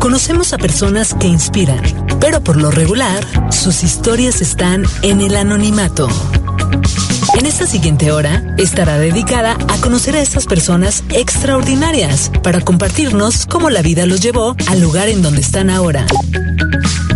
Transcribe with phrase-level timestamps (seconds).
[0.00, 1.80] Conocemos a personas que inspiran,
[2.18, 6.08] pero por lo regular, sus historias están en el anonimato.
[7.38, 13.70] En esta siguiente hora estará dedicada a conocer a estas personas extraordinarias para compartirnos cómo
[13.70, 16.04] la vida los llevó al lugar en donde están ahora.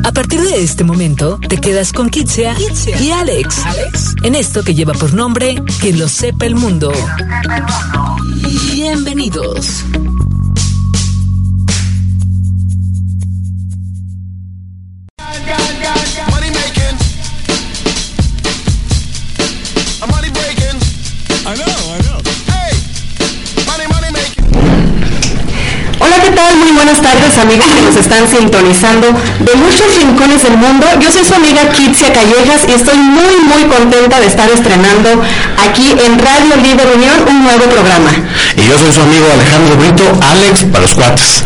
[0.05, 2.55] A partir de este momento, te quedas con Kitsia,
[3.01, 3.57] y Alex,
[4.23, 6.93] en esto que lleva por nombre Que lo sepa el mundo.
[8.73, 9.85] Bienvenidos.
[27.09, 30.87] Tardes amigos que nos están sintonizando de muchos rincones del mundo.
[31.01, 35.09] Yo soy su amiga Kitsia Callejas y estoy muy muy contenta de estar estrenando
[35.57, 38.11] aquí en Radio Líder Unión un nuevo programa.
[38.57, 41.45] Y yo soy su amigo Alejandro Brito, Alex para los cuates.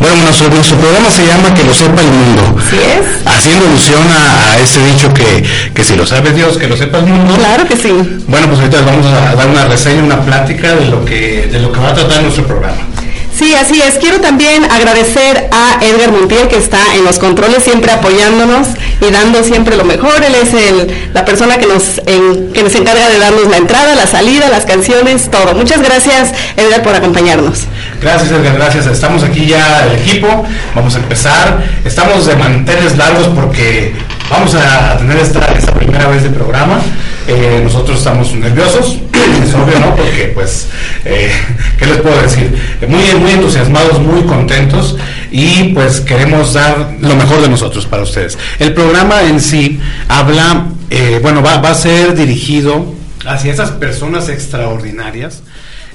[0.00, 2.58] Bueno, nuestro, programa se llama Que lo sepa el mundo.
[2.58, 3.06] Así es.
[3.24, 7.06] Haciendo alusión a, ese dicho que, que si lo sabe Dios, que lo sepa el
[7.06, 7.36] mundo.
[7.36, 7.92] Claro que sí.
[8.26, 11.70] Bueno, pues ahorita vamos a dar una reseña, una plática de lo que, de lo
[11.70, 12.93] que va a tratar nuestro programa.
[13.36, 13.98] Sí, así es.
[13.98, 18.68] Quiero también agradecer a Edgar Montiel que está en los controles siempre apoyándonos
[19.00, 20.22] y dando siempre lo mejor.
[20.22, 24.06] Él es el, la persona que nos, que nos encarga de darnos la entrada, la
[24.06, 25.54] salida, las canciones, todo.
[25.54, 27.64] Muchas gracias Edgar por acompañarnos.
[28.00, 28.86] Gracias Edgar, gracias.
[28.86, 30.46] Estamos aquí ya el equipo.
[30.76, 31.64] Vamos a empezar.
[31.84, 33.94] Estamos de manteles largos porque
[34.30, 36.80] vamos a tener esta, esta primera vez de programa.
[37.26, 38.98] Eh, nosotros estamos nerviosos,
[39.42, 39.96] es obvio, ¿no?
[39.96, 40.68] Porque, pues,
[41.04, 41.32] eh,
[41.78, 42.54] ¿qué les puedo decir?
[42.86, 44.96] Muy, muy entusiasmados, muy contentos
[45.30, 48.38] y, pues, queremos dar lo mejor de nosotros para ustedes.
[48.58, 52.94] El programa en sí habla, eh, bueno, va a ser dirigido
[53.26, 55.42] hacia esas personas extraordinarias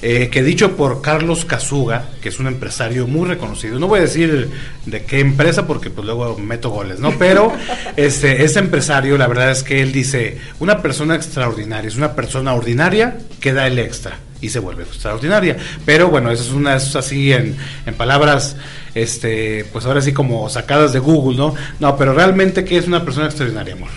[0.02, 4.04] eh, que dicho por Carlos Casuga, que es un empresario muy reconocido, no voy a
[4.04, 4.50] decir
[4.86, 7.12] de qué empresa porque pues luego meto goles, ¿no?
[7.20, 7.52] Pero
[7.98, 12.54] este, este empresario, la verdad es que él dice, una persona extraordinaria, es una persona
[12.54, 15.58] ordinaria que da el extra y se vuelve extraordinaria.
[15.86, 18.56] Pero bueno, eso es una, eso es así en, en palabras,
[18.96, 21.56] este, pues ahora sí como sacadas de Google, ¿no?
[21.80, 23.90] No, pero realmente, ¿qué es una persona extraordinaria, amor?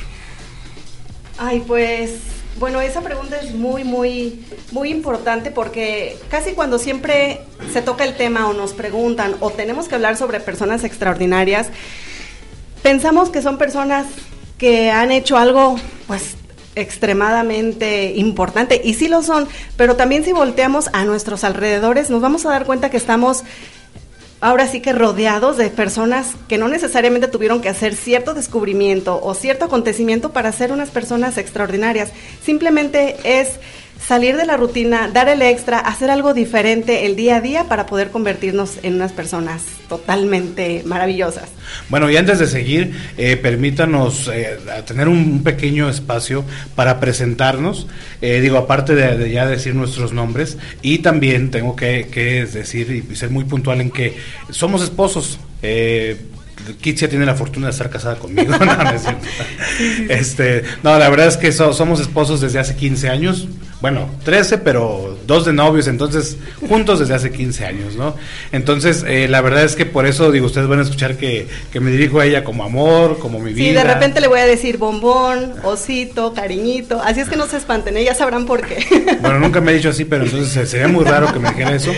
[1.39, 7.41] Ay, pues bueno, esa pregunta es muy, muy, muy importante porque casi cuando siempre
[7.73, 11.69] se toca el tema o nos preguntan o tenemos que hablar sobre personas extraordinarias,
[12.83, 14.07] pensamos que son personas
[14.59, 15.77] que han hecho algo,
[16.07, 16.37] pues
[16.75, 19.47] extremadamente importante y sí lo son,
[19.77, 23.45] pero también si volteamos a nuestros alrededores nos vamos a dar cuenta que estamos
[24.43, 29.35] ahora sí que rodeados de personas que no necesariamente tuvieron que hacer cierto descubrimiento o
[29.35, 32.13] cierto acontecimiento para ser unas personas extraordinarias.
[32.43, 33.61] Simplemente es
[34.07, 37.87] salir de la rutina, dar el extra, hacer algo diferente el día a día para
[37.87, 41.49] poder convertirnos en unas personas totalmente maravillosas.
[41.89, 47.87] Bueno, y antes de seguir, eh, permítanos eh, tener un pequeño espacio para presentarnos,
[48.21, 53.17] eh, digo, aparte de, ya decir nuestros nombres, y también tengo que, que decir y
[53.17, 54.17] ser muy puntual en que
[54.51, 55.39] somos esposos.
[55.63, 56.17] Eh,
[56.81, 58.51] Kitsia tiene la fortuna de estar casada conmigo.
[58.59, 58.91] no, no,
[60.09, 63.49] este, no, la verdad es que somos esposos desde hace 15 años.
[63.83, 66.37] Bueno, 13, pero dos de novios, entonces
[66.69, 68.15] juntos desde hace 15 años, ¿no?
[68.53, 71.81] Entonces, eh, la verdad es que por eso, digo, ustedes van a escuchar que, que,
[71.81, 73.67] me dirijo a ella como amor, como mi vida.
[73.67, 77.57] Sí, de repente le voy a decir bombón, osito, cariñito, así es que no se
[77.57, 78.87] espanten, ellas sabrán por qué.
[79.21, 81.91] Bueno, nunca me he dicho así, pero entonces sería muy raro que me dijera eso.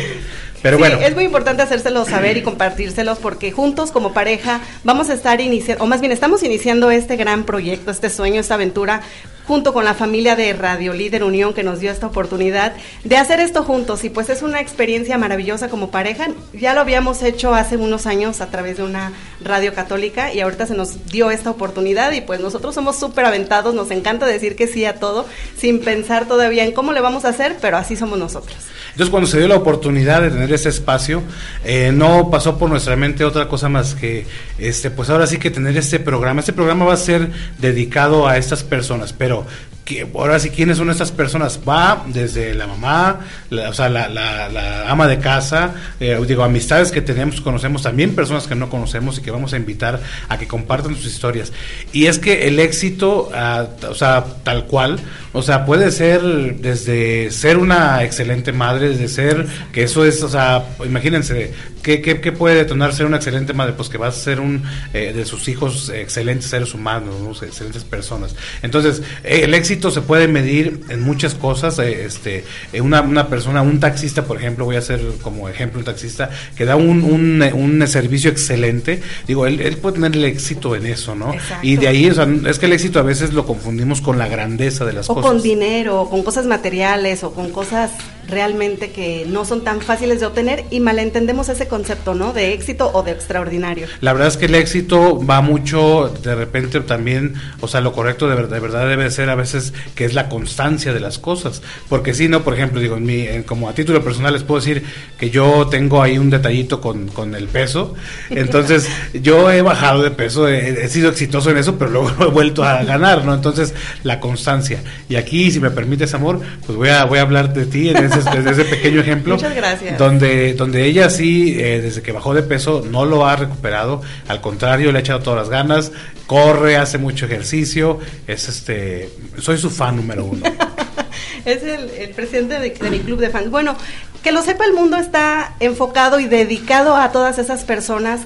[0.63, 0.99] Pero bueno.
[1.01, 5.85] Es muy importante hacérselos saber y compartírselos porque juntos como pareja vamos a estar iniciando,
[5.85, 9.03] o más bien estamos iniciando este gran proyecto, este sueño, esta aventura
[9.47, 12.75] junto con la familia de Radio Líder Unión que nos dio esta oportunidad
[13.05, 16.29] de hacer esto juntos y pues es una experiencia maravillosa como pareja.
[16.53, 19.13] Ya lo habíamos hecho hace unos años a través de una
[19.43, 23.75] radio católica y ahorita se nos dio esta oportunidad y pues nosotros somos súper aventados,
[23.75, 25.27] nos encanta decir que sí a todo
[25.57, 28.57] sin pensar todavía en cómo le vamos a hacer, pero así somos nosotros.
[28.93, 31.23] Entonces cuando se dio la oportunidad de tener ese espacio,
[31.65, 34.25] eh, no pasó por nuestra mente otra cosa más que,
[34.59, 36.41] este, pues ahora sí que tener este programa.
[36.41, 39.47] Este programa va a ser dedicado a estas personas, pero pero
[39.85, 41.61] que, ahora sí, ¿quiénes son estas personas?
[41.69, 43.21] Va desde la mamá,
[43.51, 48.47] o sea, la, la, ama de casa, eh, digo, amistades que tenemos, conocemos, también personas
[48.47, 51.53] que no conocemos y que vamos a invitar a que compartan sus historias.
[51.93, 54.99] Y es que el éxito, ah, o sea, tal cual,
[55.33, 56.23] o sea, puede ser
[56.57, 61.53] desde ser una excelente madre, desde ser, que eso es, o sea, imagínense,
[61.83, 63.75] ¿qué, qué, qué puede detonar ser una excelente madre?
[63.75, 64.63] Pues que vas a ser un,
[64.95, 68.35] eh, de sus hijos, excelentes seres humanos, excelentes personas.
[68.63, 71.79] Entonces, el éxito se puede medir en muchas cosas.
[71.79, 75.79] Eh, este, eh, una, una, persona, un taxista, por ejemplo, voy a hacer como ejemplo
[75.79, 79.03] un taxista que da un, un, servicio excelente.
[79.27, 81.35] Digo, él, él, puede tener el éxito en eso, ¿no?
[81.63, 84.29] Y de ahí, o sea, es que el éxito a veces lo confundimos con la
[84.29, 85.25] grandeza de las cosas.
[85.25, 87.91] O con dinero, o con cosas materiales, o con cosas
[88.29, 92.33] realmente que no son tan fáciles de obtener y malentendemos ese concepto, ¿no?
[92.33, 93.87] De éxito o de extraordinario.
[94.01, 98.29] La verdad es que el éxito va mucho, de repente también, o sea, lo correcto
[98.29, 102.15] de, de verdad debe ser a veces que es la constancia de las cosas, porque
[102.15, 104.85] si no, por ejemplo, digo, en mi, como a título personal les puedo decir
[105.19, 107.95] que yo tengo ahí un detallito con, con el peso,
[108.31, 112.65] entonces yo he bajado de peso, he, sido exitoso en eso, pero luego he vuelto
[112.65, 113.35] a ganar, ¿no?
[113.35, 114.83] Entonces, la constancia.
[115.09, 117.97] Y aquí, si me permites, amor, pues voy a, voy a hablar de ti en
[117.97, 119.35] ese, desde ese pequeño ejemplo.
[119.35, 119.99] Muchas gracias.
[119.99, 124.03] Donde, donde ella sí, eh, desde que bajó de peso, no lo ha recuperado.
[124.29, 125.93] Al contrario, le ha echado todas las ganas,
[126.27, 127.99] corre, hace mucho ejercicio.
[128.27, 130.43] Es este, soy su fan número uno.
[131.45, 133.51] es el, presidente de, mi club de fans.
[133.51, 133.77] Bueno,
[134.23, 138.23] que lo sepa el mundo está enfocado y dedicado a todas esas personas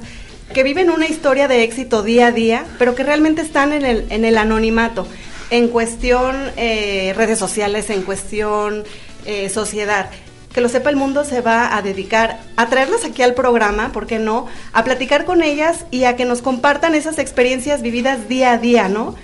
[0.53, 4.07] que viven una historia de éxito día a día, pero que realmente están en el,
[4.11, 5.07] en el anonimato,
[5.51, 8.85] en cuestión eh, redes sociales, en cuestión
[9.29, 10.09] eh, sociedad.
[10.55, 14.07] Que lo sepa el mundo se va a dedicar a traerlas aquí al programa, ¿por
[14.07, 14.47] qué no?
[14.73, 18.89] A platicar con ellas y a que nos compartan esas experiencias vividas día a día,
[18.89, 19.15] ¿no?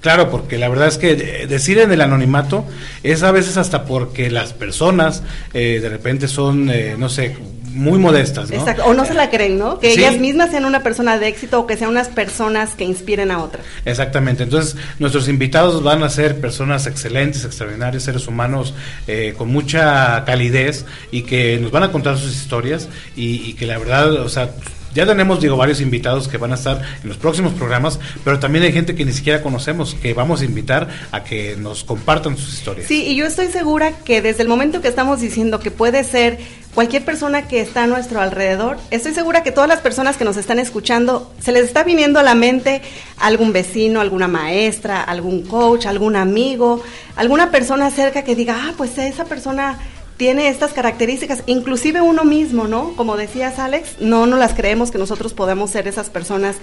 [0.00, 2.64] Claro, porque la verdad es que eh, decir en el anonimato
[3.04, 5.22] es a veces hasta porque las personas
[5.54, 7.36] eh, de repente son, no sé,
[7.74, 8.56] muy modestas, ¿no?
[8.56, 9.78] Exacto, o no se la creen, ¿no?
[9.78, 13.30] Que ellas mismas sean una persona de éxito o que sean unas personas que inspiren
[13.30, 13.64] a otras.
[13.84, 18.74] Exactamente, entonces nuestros invitados van a ser personas excelentes, extraordinarios, seres humanos
[19.06, 23.66] eh, con mucha calidez y que nos van a contar sus historias y, y que
[23.66, 24.50] la verdad, o sea,
[24.94, 28.64] ya tenemos, digo, varios invitados que van a estar en los próximos programas, pero también
[28.64, 32.54] hay gente que ni siquiera conocemos, que vamos a invitar a que nos compartan sus
[32.54, 32.86] historias.
[32.86, 36.38] Sí, y yo estoy segura que desde el momento que estamos diciendo que puede ser
[36.74, 40.36] cualquier persona que está a nuestro alrededor, estoy segura que todas las personas que nos
[40.36, 42.82] están escuchando, se les está viniendo a la mente
[43.18, 46.82] algún vecino, alguna maestra, algún coach, algún amigo,
[47.16, 49.78] alguna persona cerca que diga, ah, pues esa persona
[50.16, 52.94] tiene estas características, inclusive uno mismo, ¿no?
[52.96, 56.56] Como decías Alex, no nos las creemos que nosotros podemos ser esas personas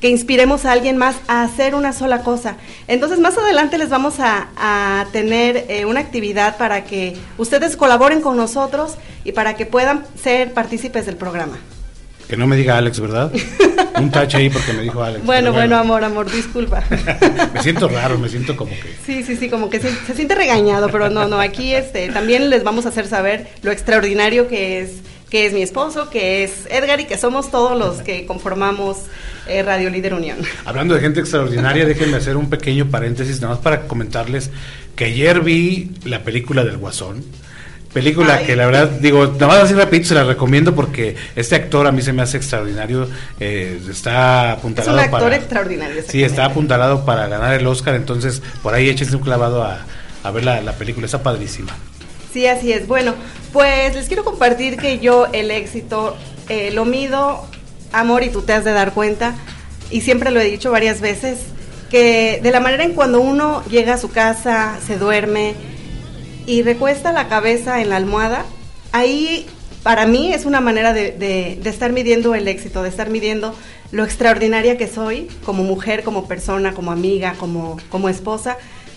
[0.00, 2.56] que inspiremos a alguien más a hacer una sola cosa.
[2.86, 8.36] Entonces, más adelante les vamos a, tener eh, una actividad para que ustedes colaboren con
[8.36, 11.58] nosotros y para que puedan ser partícipes del programa.
[12.28, 13.32] Que no me diga Alex, ¿verdad?
[14.00, 15.24] Un tache ahí porque me dijo Alex.
[15.24, 16.84] Bueno, bueno, amor, amor, disculpa.
[17.54, 18.94] me siento raro, me siento como que...
[19.04, 22.62] Sí, sí, sí, como que se, siente regañado, pero no, no, aquí este, también les
[22.62, 24.90] vamos a hacer saber lo extraordinario que es
[25.30, 28.98] que es mi esposo, que es Edgar y que somos todos los que conformamos
[29.46, 30.38] eh, Radio Líder Unión.
[30.64, 34.50] Hablando de gente extraordinaria, déjenme hacer un pequeño paréntesis, nada más para comentarles
[34.96, 37.24] que ayer vi la película del Guasón.
[37.92, 41.86] Película que la verdad, digo, nada más así rapidito se la recomiendo porque este actor
[41.86, 43.08] a mí se me hace extraordinario.
[43.40, 46.02] Eh, está apuntalado es un actor extraordinario.
[46.06, 50.44] Sí, está apuntalado para ganar el Oscar, entonces por ahí échense un clavado a, ver
[50.44, 51.74] la, la película, está padrísima.
[52.32, 52.86] Sí, así es.
[52.86, 53.14] Bueno,
[53.52, 56.16] pues les quiero compartir que yo el éxito
[56.48, 57.46] eh, lo mido,
[57.92, 59.34] amor, y tú te has de dar cuenta,
[59.90, 61.38] y siempre lo he dicho varias veces,
[61.90, 65.54] que de la manera en cuando uno llega a su casa, se duerme,
[66.48, 68.46] y recuesta la cabeza en la almohada,
[68.92, 69.44] ahí
[69.82, 73.54] para mí es una manera de, estar midiendo el éxito, de estar midiendo
[73.92, 78.56] lo extraordinaria que soy como mujer, como persona, como amiga, como, como esposa,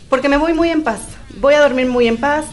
[0.10, 1.02] porque me voy muy en paz,
[1.42, 2.46] voy a dormir muy en paz,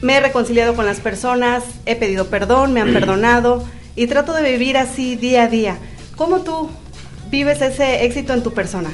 [0.00, 3.62] me he reconciliado con las personas, he pedido perdón, me han perdonado
[3.94, 5.76] y trato de vivir así día a día.
[6.16, 6.70] ¿Cómo tú
[7.30, 8.90] vives ese éxito en tu persona?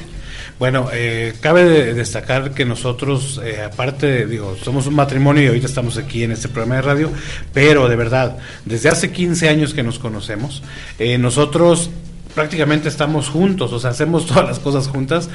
[0.57, 5.97] Bueno, eh, cabe destacar que nosotros, eh, aparte, digo, somos un matrimonio y ahorita estamos
[5.97, 7.11] aquí en este programa de radio,
[7.53, 10.63] pero de verdad, desde hace 15 años que nos conocemos,
[10.97, 11.89] eh, nosotros
[12.33, 15.29] prácticamente estamos juntos, o sea, hacemos todas las cosas juntas.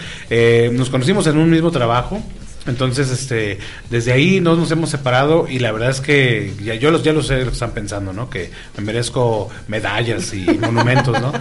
[0.72, 2.22] nos conocimos en un mismo trabajo,
[2.70, 3.58] Entonces, este,
[3.90, 7.12] desde ahí no nos hemos separado y la verdad es que ya yo los ya
[7.12, 8.30] lo sé lo que están pensando, ¿no?
[8.30, 11.32] Que me merezco medallas y monumentos, ¿no?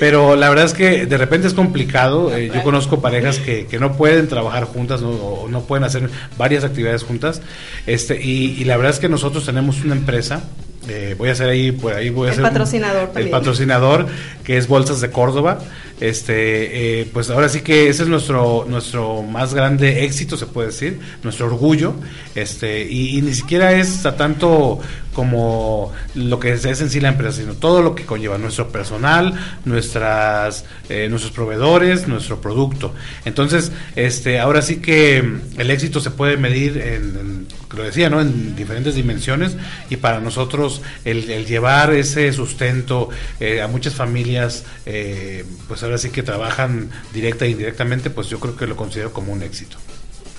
[0.00, 2.34] Pero la verdad es que de repente es complicado.
[2.36, 5.10] Eh, yo conozco parejas que, que, no pueden trabajar juntas ¿no?
[5.10, 7.40] o no pueden hacer varias actividades juntas.
[7.86, 10.42] Este, y, y la verdad es que nosotros tenemos una empresa
[10.88, 14.06] eh, voy a hacer ahí, por ahí voy a el patrocinador el patrocinador
[14.44, 15.58] que es Bolsas de Córdoba.
[16.00, 20.68] Este, eh, pues ahora sí que ese es nuestro nuestro más grande éxito, se puede
[20.68, 21.94] decir, nuestro orgullo.
[22.34, 24.78] Este, y, ni siquiera es tanto
[25.12, 29.34] como lo que es, en sí la empresa, sino todo lo que conlleva nuestro personal,
[29.64, 32.94] nuestras eh, nuestros proveedores, nuestro producto.
[33.24, 35.18] Entonces, este, ahora sí que
[35.58, 38.20] el éxito se puede medir en lo decía, ¿no?
[38.20, 39.56] En diferentes dimensiones
[39.90, 43.08] y para nosotros el, llevar ese sustento
[43.40, 48.40] eh, a muchas familias, eh, pues ahora sí que trabajan directa e indirectamente, pues yo
[48.40, 49.76] creo que lo considero como un éxito.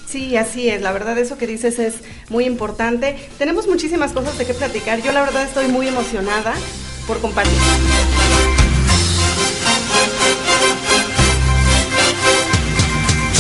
[0.08, 0.82] Sí, así es.
[0.82, 1.96] La verdad, eso que dices es
[2.30, 3.16] muy importante.
[3.38, 5.04] Tenemos muchísimas cosas de qué platicar.
[5.04, 6.56] Yo la verdad estoy muy emocionada
[7.06, 7.54] por compartir.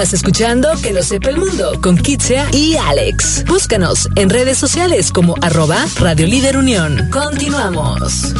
[0.00, 3.44] Estás escuchando Que lo sepa el mundo con Kitsea y Alex.
[3.44, 7.10] Búscanos en redes sociales como arroba Radio Líder Unión.
[7.10, 8.32] Continuamos.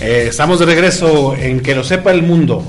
[0.00, 2.62] Eh, estamos de regreso en Que lo sepa el mundo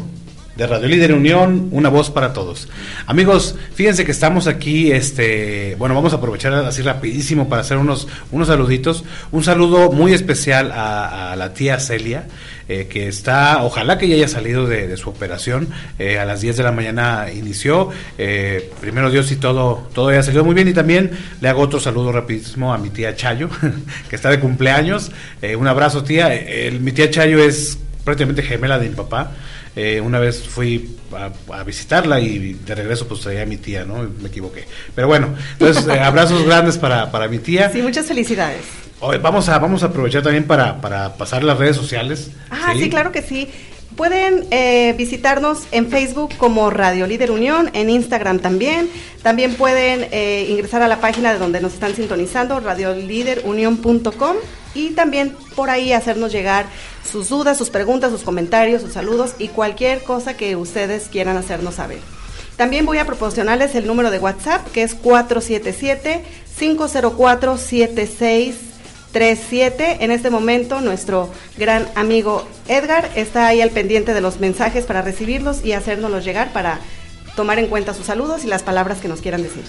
[0.58, 2.68] de Radio Líder Unión, una voz para todos.
[3.06, 8.08] Amigos, fíjense que estamos aquí, este, bueno, vamos a aprovechar así rapidísimo para hacer unos,
[8.32, 9.04] unos saluditos.
[9.32, 12.26] Un saludo muy especial a, la tía Celia,
[12.68, 15.68] eh, que está, ojalá que ya haya salido de, su operación,
[16.00, 20.24] eh, a las 10 de la mañana inició, eh, primero Dios y todo, todo haya
[20.24, 23.50] salido muy bien y también le hago otro saludo rapidísimo a mi tía Chayo,
[24.10, 25.12] que está de cumpleaños.
[25.56, 26.32] un abrazo tía,
[26.80, 29.34] mi tía Chayo es prácticamente gemela de mi papá.
[29.80, 30.98] Eh, una vez fui
[31.52, 34.10] a, visitarla y de regreso pues traía a mi tía, ¿no?
[34.20, 34.66] Me equivoqué.
[34.96, 37.70] Pero bueno, entonces eh, abrazos grandes para, para mi tía.
[37.70, 38.62] Sí, muchas felicidades.
[39.00, 42.32] Hoy vamos a, vamos a aprovechar también para, para pasar las redes sociales.
[42.50, 42.90] Ah, ¿sí?
[42.90, 43.48] claro que sí.
[43.98, 48.90] Pueden eh, visitarnos en Facebook como Radio Líder Unión, en Instagram también.
[49.24, 50.08] También pueden
[50.50, 54.38] ingresar a la página de donde nos están sintonizando, radioliderunión.com
[54.74, 56.68] y también por ahí hacernos llegar
[57.04, 61.76] sus dudas, sus preguntas, sus comentarios, sus saludos y cualquier cosa que ustedes quieran hacernos
[61.76, 62.00] saber.
[62.56, 64.96] También voy a proporcionarles el número de WhatsApp que es
[69.18, 69.98] 477-504-7637.
[70.00, 75.02] En este momento nuestro gran amigo Edgar está ahí al pendiente de los mensajes para
[75.02, 76.80] recibirlos y hacérnoslos llegar para
[77.36, 79.64] tomar en cuenta sus saludos y las palabras que nos quieran decir.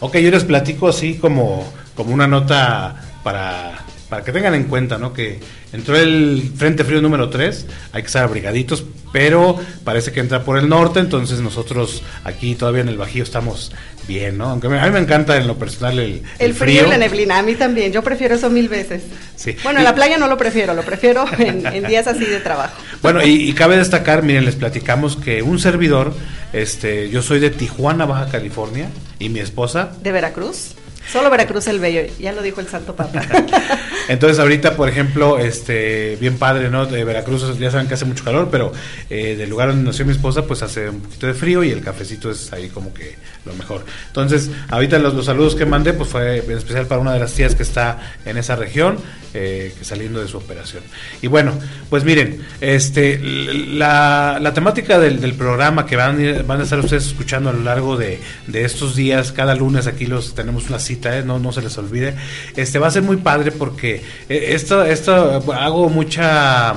[0.00, 4.98] Ok, yo les platico así como, como una nota para para que tengan en cuenta,
[4.98, 5.12] ¿no?
[5.12, 5.40] Que
[5.72, 10.58] entró el Frente Frío número 3, hay que estar abrigaditos, pero parece que entra por
[10.58, 13.72] el norte, entonces nosotros aquí todavía en el Bajío estamos
[14.06, 14.50] bien, ¿no?
[14.50, 16.86] Aunque a mí me encanta en lo personal el, el, frío.
[16.86, 19.02] y la neblina, a mí también, yo prefiero eso mil veces.
[19.34, 19.56] Sí.
[19.64, 22.74] Bueno, en la playa no lo prefiero, lo prefiero en, días así de trabajo.
[23.02, 26.14] Bueno, y, y, cabe destacar, miren, les platicamos que un servidor,
[26.52, 29.90] este, yo soy de Tijuana, Baja California, y mi esposa...
[30.02, 30.76] ¿De Veracruz?
[31.10, 33.22] Solo Veracruz el Bello, ya lo dijo el Santo Papa.
[34.08, 36.86] Entonces ahorita, por ejemplo, este, bien padre, ¿no?
[36.86, 38.72] De Veracruz ya saben que hace mucho calor, pero
[39.10, 41.82] eh, del lugar donde nació mi esposa, pues hace un poquito de frío y el
[41.82, 43.84] cafecito es ahí como que lo mejor.
[44.08, 47.32] Entonces, ahorita los, los saludos que mandé, pues fue en especial para una de las
[47.32, 48.98] tías que está en esa región,
[49.34, 50.82] eh, saliendo de su operación.
[51.22, 51.52] Y bueno,
[51.90, 57.06] pues miren, este, la, la temática del, del, programa que van, van a estar ustedes
[57.06, 60.95] escuchando a lo largo de, de estos días, cada lunes aquí los tenemos una cita
[61.04, 61.22] ¿eh?
[61.24, 62.14] no, no se les olvide.
[62.56, 66.74] Este va a ser muy padre porque eh, esto, esto hago mucha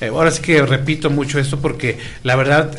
[0.00, 2.70] eh, ahora sí que repito mucho esto porque la verdad,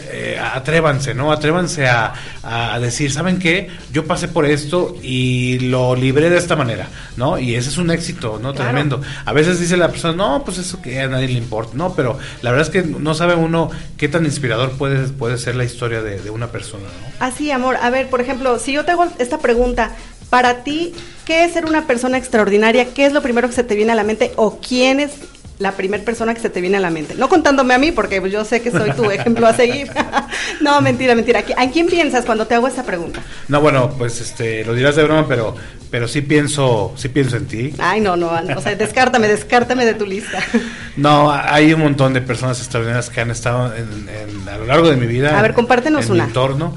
[0.54, 1.32] atrévanse, ¿no?
[1.32, 2.14] Atrévanse a,
[2.44, 3.70] a, decir, ¿saben qué?
[3.92, 7.40] Yo pasé por esto y lo libré de esta manera, ¿no?
[7.40, 8.54] Y ese es un éxito, ¿no?
[8.54, 9.02] Tremendo.
[9.26, 11.94] A veces dice la persona, no, pues eso que a nadie le importa, ¿no?
[11.96, 15.64] Pero la verdad es que no sabe uno qué tan inspirador puede, puede ser la
[15.64, 17.26] historia de, de una persona, ¿no?
[17.26, 17.78] Así, amor.
[17.82, 19.96] A ver, por ejemplo, si yo te hago esta pregunta,
[20.30, 20.94] para ti,
[21.26, 22.86] ¿qué es ser una persona extraordinaria?
[22.94, 25.12] ¿Qué es lo primero que se te viene a la mente o quién es
[25.60, 27.16] la primera persona que se te viene a la mente?
[27.16, 29.90] No contándome a mí, porque yo sé que soy tu ejemplo a seguir.
[30.62, 31.44] no, mentira, mentira.
[31.58, 33.22] ¿A quién piensas cuando te hago esa pregunta?
[33.48, 35.56] No, bueno, pues este, lo dirás de broma, pero,
[35.90, 37.74] pero sí pienso, sí pienso en ti.
[37.78, 40.40] Ay, no, no, o sea, descártame, descártame de tu lista.
[40.98, 45.08] no, hay un montón de personas extraordinarias que han estado a lo largo de mi
[45.08, 45.40] vida.
[45.40, 46.24] A ver, compártenos en una.
[46.26, 46.76] Mi entorno.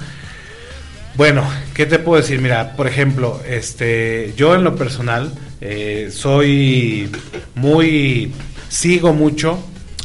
[1.16, 1.44] Bueno,
[1.74, 2.40] ¿qué te puedo decir?
[2.40, 7.10] Mira, por ejemplo, este, yo en lo personal eh, soy
[7.56, 8.32] muy,
[8.68, 9.58] sigo mucho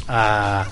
[0.08, 0.68] a,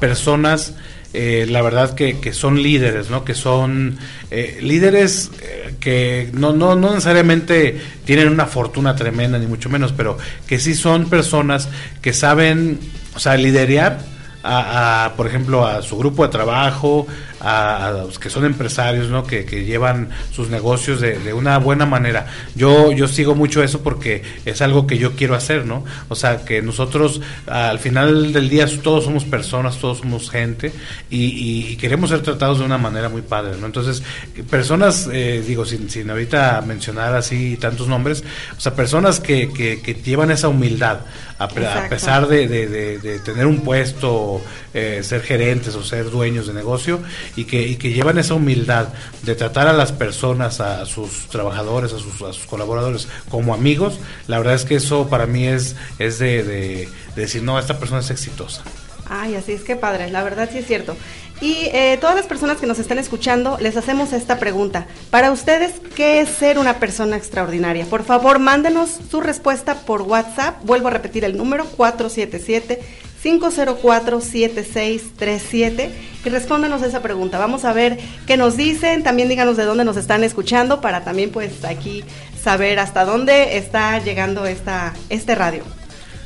[0.00, 0.74] personas,
[1.12, 3.24] eh, la verdad que, que, son líderes, ¿no?
[3.24, 3.96] Que son
[4.32, 5.30] eh, líderes
[5.78, 10.18] que no, no, no necesariamente tienen una fortuna tremenda, ni mucho menos, pero
[10.48, 11.68] que sí son personas
[12.02, 12.80] que saben,
[13.14, 14.00] o sea, liderear
[14.46, 17.06] a, por ejemplo, a su grupo de trabajo,
[17.40, 19.24] a, los que son empresarios, ¿no?
[19.24, 22.26] Que, llevan sus negocios de, una buena manera.
[22.54, 25.84] Yo, yo sigo mucho eso porque es algo que yo quiero hacer, ¿no?
[26.08, 30.72] O sea, que nosotros al final del día todos somos personas, todos somos gente
[31.10, 33.66] y, queremos ser tratados de una manera muy padre, ¿no?
[33.66, 34.02] Entonces,
[34.50, 38.24] personas, eh, digo, sin, sin ahorita mencionar así tantos nombres,
[38.56, 41.00] o sea, personas que, que, llevan esa humildad,
[41.38, 44.40] a, pesar de, de, tener un puesto,
[44.72, 47.00] eh, ser gerentes o ser dueños de negocio,
[47.36, 48.88] y que, y que llevan esa humildad
[49.22, 53.98] de tratar a las personas, a sus trabajadores, a sus, a sus colaboradores como amigos,
[54.28, 58.00] la verdad es que eso para mí es, es de, de, decir, no, esta persona
[58.00, 58.62] es exitosa.
[59.08, 60.96] Ay, así es que padre, la verdad sí es cierto.
[61.40, 64.86] Y eh, todas las personas que nos están escuchando, les hacemos esta pregunta.
[65.10, 67.84] Para ustedes, ¿qué es ser una persona extraordinaria?
[67.84, 70.64] Por favor, mándenos su respuesta por WhatsApp.
[70.64, 75.90] Vuelvo a repetir el número 477 504-7637
[76.24, 77.38] y respóndanos esa pregunta.
[77.38, 81.30] Vamos a ver qué nos dicen, también díganos de dónde nos están escuchando para también
[81.30, 82.04] pues aquí
[82.40, 85.64] saber hasta dónde está llegando esta, este radio.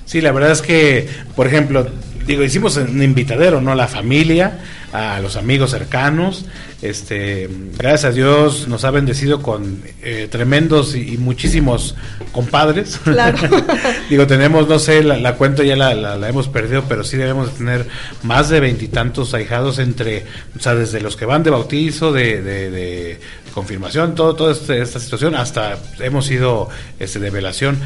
[0.05, 1.87] Sí, la verdad es que, por ejemplo,
[2.27, 3.75] digo, hicimos un invitadero, ¿no?
[3.75, 4.61] La familia,
[4.93, 6.45] a los amigos cercanos.
[6.83, 11.95] Este, gracias a Dios nos ha bendecido con eh, tremendos y, muchísimos
[12.33, 12.99] compadres.
[13.05, 13.39] Claro.
[14.11, 17.87] Digo, tenemos, no sé, la, cuenta ya la, hemos perdido, pero sí debemos tener
[18.23, 20.25] más de veintitantos ahijados entre,
[20.57, 24.99] o sea, desde los que van de bautizo, de, de, confirmación, todo, toda este, esta
[24.99, 27.79] situación, hasta hemos ido este, de velación.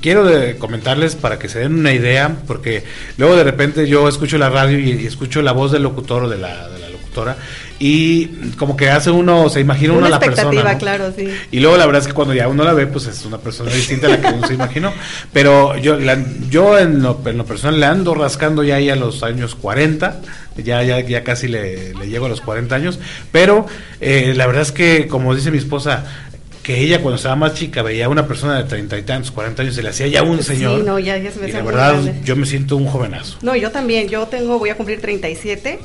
[0.00, 2.84] Quiero comentarles para que se den una idea, porque
[3.16, 6.34] luego de repente yo escucho la radio y, escucho la voz del locutor o de
[6.34, 6.42] de
[6.80, 7.36] la locutora
[7.78, 10.78] y como que hace uno, se imagina uno a la persona.
[10.78, 11.28] claro, sí.
[11.50, 13.70] Y luego la verdad es que cuando ya uno la ve, pues es una persona
[13.72, 14.92] distinta a la que uno se imaginó.
[15.32, 15.98] Pero yo,
[16.50, 20.20] yo en lo, personal le ando rascando ya ahí a los años 40,
[20.56, 22.98] ya, ya, ya casi le, llego a los 40 años,
[23.32, 23.66] pero
[24.00, 26.04] eh, la verdad es que, como dice mi esposa,
[26.62, 29.62] que ella cuando estaba más chica veía a una persona de treinta y tantos, cuarenta
[29.62, 30.80] años, se le hacía ya un señor.
[30.80, 33.36] Sí, no, ya, ya se me y la verdad, yo me siento un jovenazo.
[33.42, 35.78] No, yo también, yo tengo, voy a cumplir 37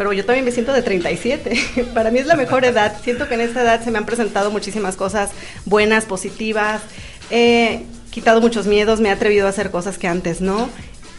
[0.00, 1.90] pero yo también me siento de 37.
[1.94, 2.96] Para mí es la mejor edad.
[3.04, 5.28] Siento que en esta edad se me han presentado muchísimas cosas
[5.66, 6.80] buenas, positivas.
[7.30, 10.70] He quitado muchos miedos, me he atrevido a hacer cosas que antes no.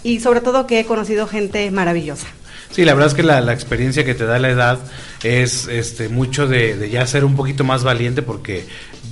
[0.01, 2.25] Y sobre todo que he conocido gente maravillosa.
[2.71, 4.79] Sí, la verdad es que la, experiencia que te da la edad
[5.21, 8.65] es este mucho de, de, ya ser un poquito más valiente porque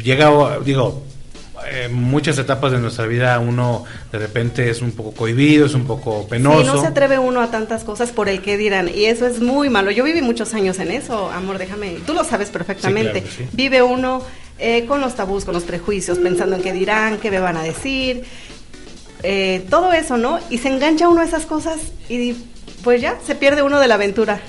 [0.03, 0.31] llega,
[0.65, 1.03] digo,
[1.71, 5.85] en muchas etapas de nuestra vida uno de repente es un poco cohibido, es un
[5.85, 6.61] poco penoso.
[6.61, 9.39] Sí, no se atreve uno a tantas cosas por el que dirán y eso es
[9.41, 9.91] muy malo.
[9.91, 13.23] Yo viví muchos años en eso, amor, déjame, tú lo sabes perfectamente.
[13.53, 14.21] Vive uno
[14.57, 17.63] eh, con los tabús, con los prejuicios, pensando en qué dirán, qué me van a
[17.63, 18.23] decir,
[19.23, 20.39] eh, todo eso, ¿no?
[20.49, 21.77] Y se engancha uno a esas cosas
[22.09, 22.35] y
[22.83, 24.39] pues ya, se pierde uno de la aventura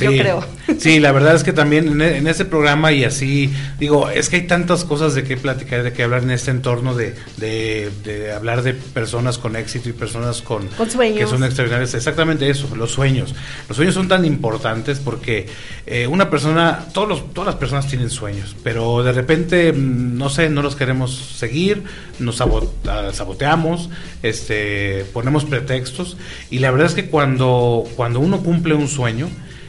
[0.00, 0.44] yo creo.
[0.78, 4.36] Sí, la verdad es que también en, en, ese programa y así, digo, es que
[4.36, 8.62] hay tantas cosas de qué platicar, de qué hablar en este entorno de, de, hablar
[8.62, 11.18] de personas con éxito y personas con, sueños.
[11.18, 11.94] que son extraordinarias.
[11.94, 13.34] Exactamente eso, los sueños.
[13.68, 15.46] Los sueños son tan importantes porque
[15.86, 20.28] eh, una persona, todos los, todas las personas tienen sueños, pero de repente, mm, no
[20.28, 21.84] sé, no los queremos seguir,
[22.18, 23.88] nos ah, saboteamos,
[24.22, 26.16] este, ponemos pretextos
[26.50, 29.28] y la verdad es que cuando, cuando uno cumple un sueño,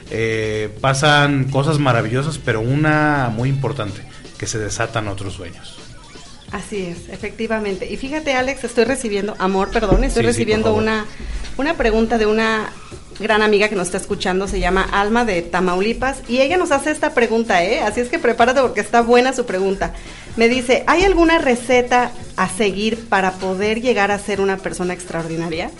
[0.09, 4.01] eh, pasan cosas maravillosas, pero una muy importante,
[4.37, 5.77] que se desatan otros sueños.
[6.51, 7.91] Así es, efectivamente.
[7.91, 11.05] Y fíjate, Alex, estoy recibiendo, amor, perdón, estoy recibiendo una,
[11.57, 12.71] una pregunta de una
[13.19, 16.91] gran amiga que nos está escuchando, se llama Alma de Tamaulipas, y ella nos hace
[16.91, 17.81] esta pregunta, ¿eh?
[17.81, 19.93] Así es que prepárate porque está buena su pregunta.
[20.37, 25.71] Me dice, ¿hay alguna receta a seguir para poder llegar a ser una persona extraordinaria?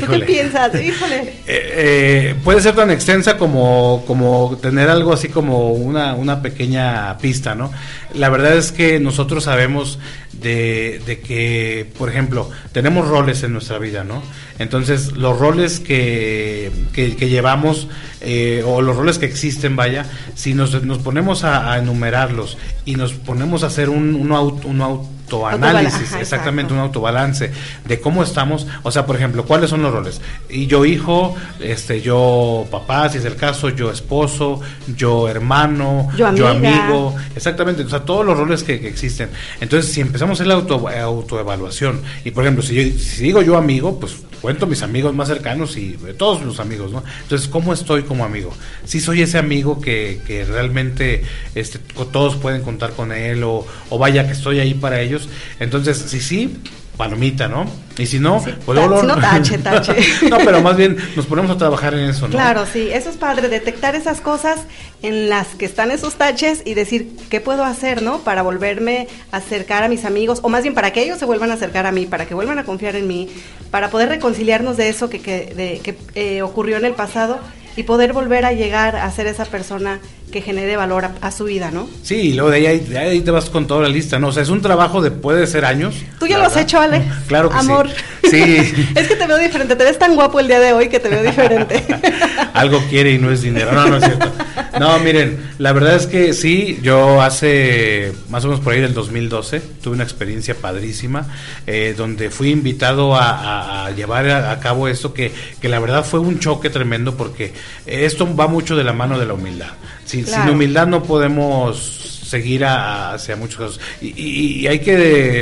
[0.00, 0.74] ¿Tú qué piensas?
[0.80, 1.16] Híjole.
[1.20, 7.16] Eh, eh, puede ser tan extensa como, como tener algo así como una, una pequeña
[7.18, 7.70] pista, ¿no?
[8.14, 9.98] La verdad es que nosotros sabemos
[10.32, 14.22] de, de, que, por ejemplo, tenemos roles en nuestra vida, ¿no?
[14.58, 17.88] Entonces, los roles que, que, llevamos
[18.20, 23.12] eh, o los roles que existen, vaya, si nos, nos ponemos a, enumerarlos y nos
[23.12, 27.50] ponemos a hacer un, un, auto, un auto autoanálisis, exactamente, un autobalance
[27.84, 30.20] de cómo estamos, o sea, por ejemplo, cuáles son los roles.
[30.48, 34.60] Y yo hijo, este, yo papá, si es el caso, yo esposo,
[34.96, 39.30] yo hermano, yo, amigo, exactamente, o sea, todos los roles que, existen.
[39.60, 43.56] Entonces, si empezamos hacer la auto, autoevaluación, y por ejemplo, si, yo, si digo yo
[43.56, 47.02] amigo, pues cuento mis amigos más cercanos y todos los amigos, ¿no?
[47.22, 48.52] Entonces, ¿cómo estoy como amigo?
[48.84, 51.78] Si soy ese amigo que, que realmente este,
[52.12, 55.15] todos pueden contar con él o, o vaya que estoy ahí para ellos.
[55.58, 56.56] Entonces, si sí,
[56.96, 57.66] palomita, ¿no?
[57.98, 59.94] Y si no, pues luego, no, tache, tache.
[60.28, 62.32] no, pero más bien nos ponemos a trabajar en eso, ¿no?
[62.32, 64.60] Claro, sí, eso es padre, detectar esas cosas
[65.02, 68.18] en las que están esos taches y decir, ¿qué puedo hacer, no?
[68.20, 71.50] Para volverme a acercar a mis amigos, o más bien para que ellos se vuelvan
[71.50, 73.28] a acercar a mí, para que vuelvan a confiar en mí,
[73.70, 77.40] para poder reconciliarnos de eso que, que, de, que eh, ocurrió en el pasado
[77.76, 80.00] y poder volver a llegar a ser esa persona
[80.32, 81.88] que genere valor a, su vida, ¿no?
[82.02, 84.28] Sí, y luego de ahí, ahí, te vas con toda la lista, ¿no?
[84.28, 85.94] O sea, es un trabajo de puede ser años.
[86.18, 87.02] Tú ya lo has hecho, Ale.
[87.28, 87.88] Claro que Amor.
[88.22, 88.42] sí.
[88.94, 91.08] es que te veo diferente, te ves tan guapo el día de hoy que te
[91.08, 91.84] veo diferente.
[92.54, 93.72] Algo quiere y no es dinero.
[93.72, 94.32] No, no es cierto.
[94.78, 98.94] No, miren, la verdad es que sí, yo hace más o menos por ahí del
[98.94, 101.26] 2012 tuve una experiencia padrísima
[101.66, 106.38] eh, donde fui invitado a, llevar a, cabo esto que, que la verdad fue un
[106.38, 107.52] choque tremendo porque
[107.86, 109.70] esto va mucho de la mano de la humildad.
[110.04, 113.80] Sin, humildad no podemos seguir hacia muchos casos.
[114.00, 114.96] Y, hay que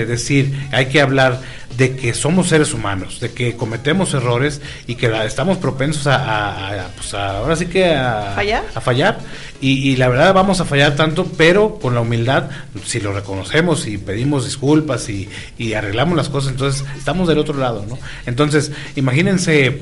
[0.06, 1.40] decir, hay que hablar
[1.76, 7.14] de que somos seres humanos, de que cometemos errores y que estamos propensos a, pues
[7.14, 8.64] ahora sí que a fallar.
[8.74, 9.18] A fallar.
[9.60, 12.50] Y, la verdad vamos a fallar tanto, pero con la humildad,
[12.84, 17.58] si lo reconocemos y pedimos disculpas y, y arreglamos las cosas, entonces estamos del otro
[17.58, 17.98] lado, ¿no?
[18.26, 19.80] Entonces, imagínense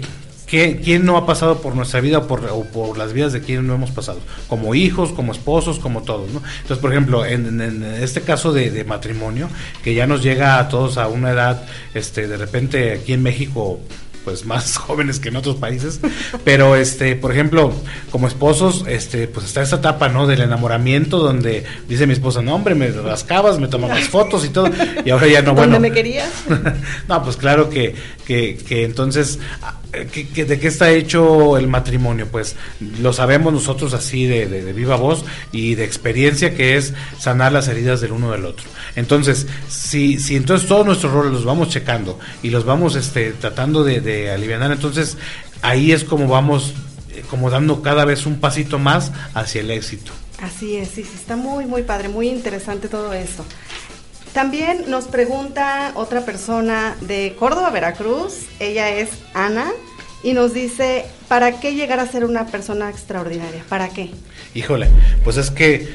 [0.53, 3.65] ¿quién no ha pasado por nuestra vida o por, o por las vidas de quienes
[3.65, 4.21] no hemos pasado?
[4.49, 6.43] Como hijos, como esposos, como todos, ¿no?
[6.57, 9.49] Entonces, por ejemplo, en, este caso de, matrimonio,
[9.83, 13.81] que ya nos llega a todos a una edad, este, de repente aquí en México
[14.25, 16.01] pues más jóvenes que en otros países,
[16.45, 17.73] pero este, por ejemplo,
[18.11, 20.27] como esposos, este, pues está esa etapa, ¿no?
[20.27, 24.71] Del enamoramiento donde dice mi esposa, no hombre, me rascabas, me tomabas fotos y todo,
[25.05, 25.81] y ahora ya no, bueno.
[25.81, 26.31] me querías?
[27.09, 27.95] no, pues claro que,
[28.27, 29.39] que, que entonces
[29.93, 32.27] ¿De qué está hecho el matrimonio?
[32.27, 32.57] Pues
[33.01, 38.01] lo sabemos nosotros así de, viva voz y de experiencia que es sanar las heridas
[38.01, 38.65] del uno del otro.
[38.97, 43.85] Entonces, si, si entonces todos nuestros roles los vamos checando y los vamos este, tratando
[43.85, 45.17] de, de aliviar, entonces
[45.63, 46.75] ahí es como vamos
[47.15, 50.13] eh, como dando cada vez un pasito más hacia el éxito.
[50.41, 53.45] Así es, sí, sí, está muy, muy padre, muy interesante todo esto.
[54.33, 58.47] También nos pregunta otra persona de Córdoba, Veracruz.
[58.61, 59.71] Ella es Ana
[60.23, 63.63] y nos dice, ¿para qué llegar a ser una persona extraordinaria?
[63.69, 64.11] ¿Para qué?
[64.55, 64.89] Híjole,
[65.23, 65.95] pues es que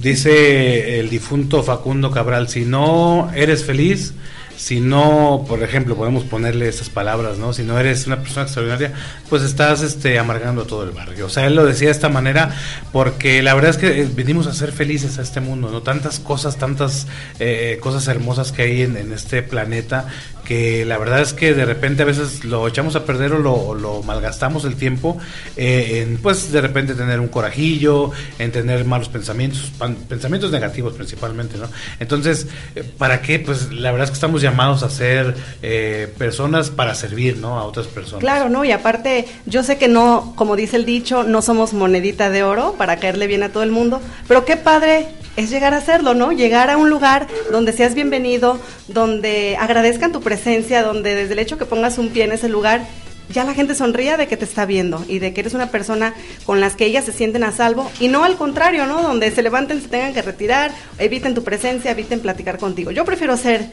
[0.00, 4.14] dice el difunto Facundo Cabral, si no eres feliz,
[4.58, 7.52] si no, por ejemplo, podemos ponerle esas palabras, ¿no?
[7.52, 8.92] Si no eres una persona extraordinaria,
[9.30, 11.26] pues estás este, amargando a todo el barrio.
[11.26, 12.50] O sea, él lo decía de esta manera
[12.90, 15.82] porque la verdad es que eh, venimos a ser felices a este mundo, ¿no?
[15.82, 17.06] Tantas cosas, tantas
[17.38, 20.08] eh, cosas hermosas que hay en, este planeta
[20.48, 24.02] que la verdad es que de repente a veces lo echamos a perder o lo,
[24.02, 25.18] malgastamos el tiempo
[25.58, 29.70] eh, en pues de repente tener un corajillo, en tener malos pensamientos,
[30.08, 31.68] pensamientos negativos principalmente, ¿no?
[32.00, 33.38] Entonces, eh, ¿para qué?
[33.38, 37.58] Pues la verdad es que estamos llamados a ser eh, personas para servir, ¿no?
[37.58, 38.20] A otras personas.
[38.20, 38.64] Claro, ¿no?
[38.64, 42.74] Y aparte, yo sé que no, como dice el dicho, no somos monedita de oro
[42.78, 45.08] para caerle bien a todo el mundo, pero qué padre
[45.38, 46.32] es llegar a hacerlo, ¿no?
[46.32, 48.58] Llegar a un lugar donde seas bienvenido,
[48.88, 50.37] donde agradezcan tu presencia,
[50.82, 52.86] donde desde el hecho que pongas un pie en ese lugar,
[53.30, 56.14] ya la gente sonría de que te está viendo y de que eres una persona
[56.46, 59.02] con las que ellas se sienten a salvo y no al contrario, ¿no?
[59.02, 62.90] Donde se levanten, se tengan que retirar, eviten tu presencia, eviten platicar contigo.
[62.90, 63.70] Yo prefiero ser,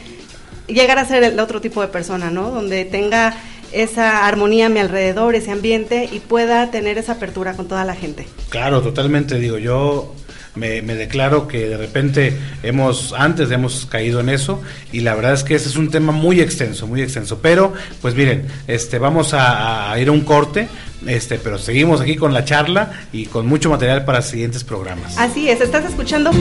[0.67, 2.51] llegar a ser el otro tipo de persona, ¿no?
[2.51, 3.35] Donde tenga
[3.75, 7.95] esa armonía a mi alrededor, ese ambiente y pueda tener esa apertura con toda la
[7.95, 8.25] gente.
[8.49, 10.15] Claro, totalmente, digo, yo
[10.55, 14.61] me, declaro que de repente hemos, antes hemos caído en eso
[14.91, 17.39] y la verdad es que ese es un tema muy extenso, muy extenso.
[17.41, 20.67] Pero, pues miren, este, vamos a, ir a un corte,
[21.05, 25.17] este, pero seguimos aquí con la charla y con mucho material para siguientes programas.
[25.17, 26.31] Así es, estás escuchando.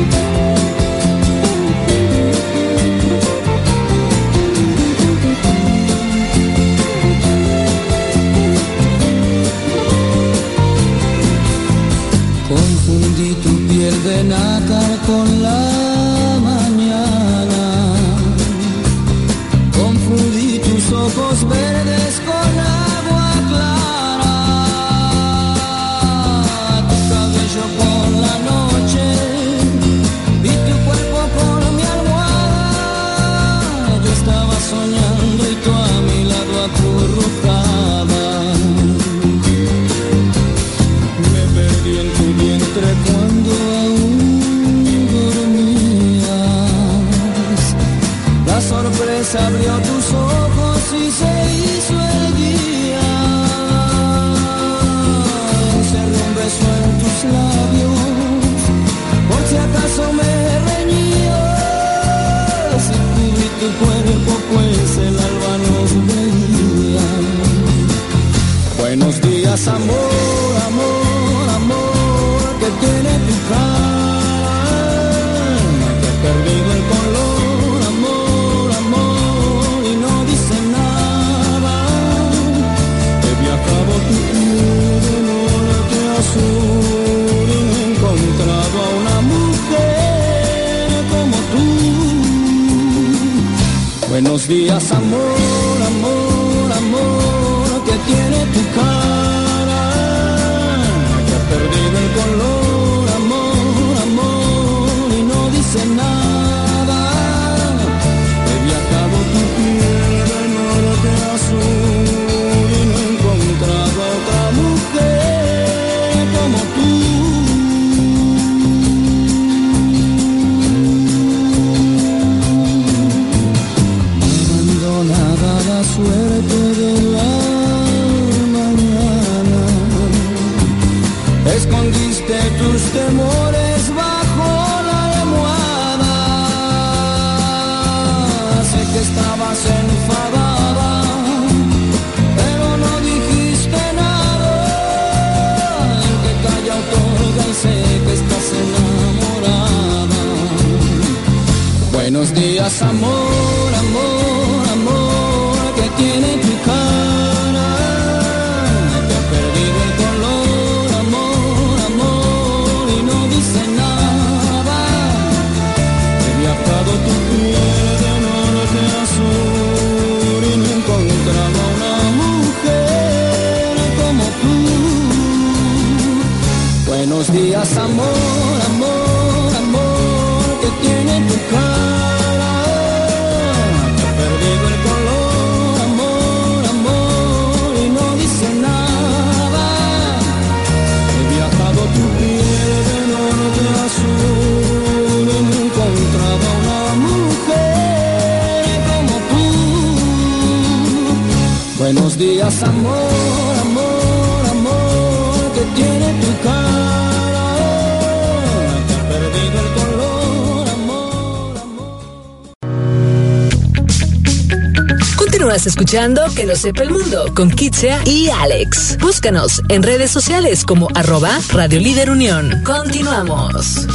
[215.67, 218.99] Escuchando Que lo sepa el mundo con Kitsea y Alex.
[218.99, 222.63] Búscanos en redes sociales como arroba Radio Líder Unión.
[222.65, 223.87] Continuamos.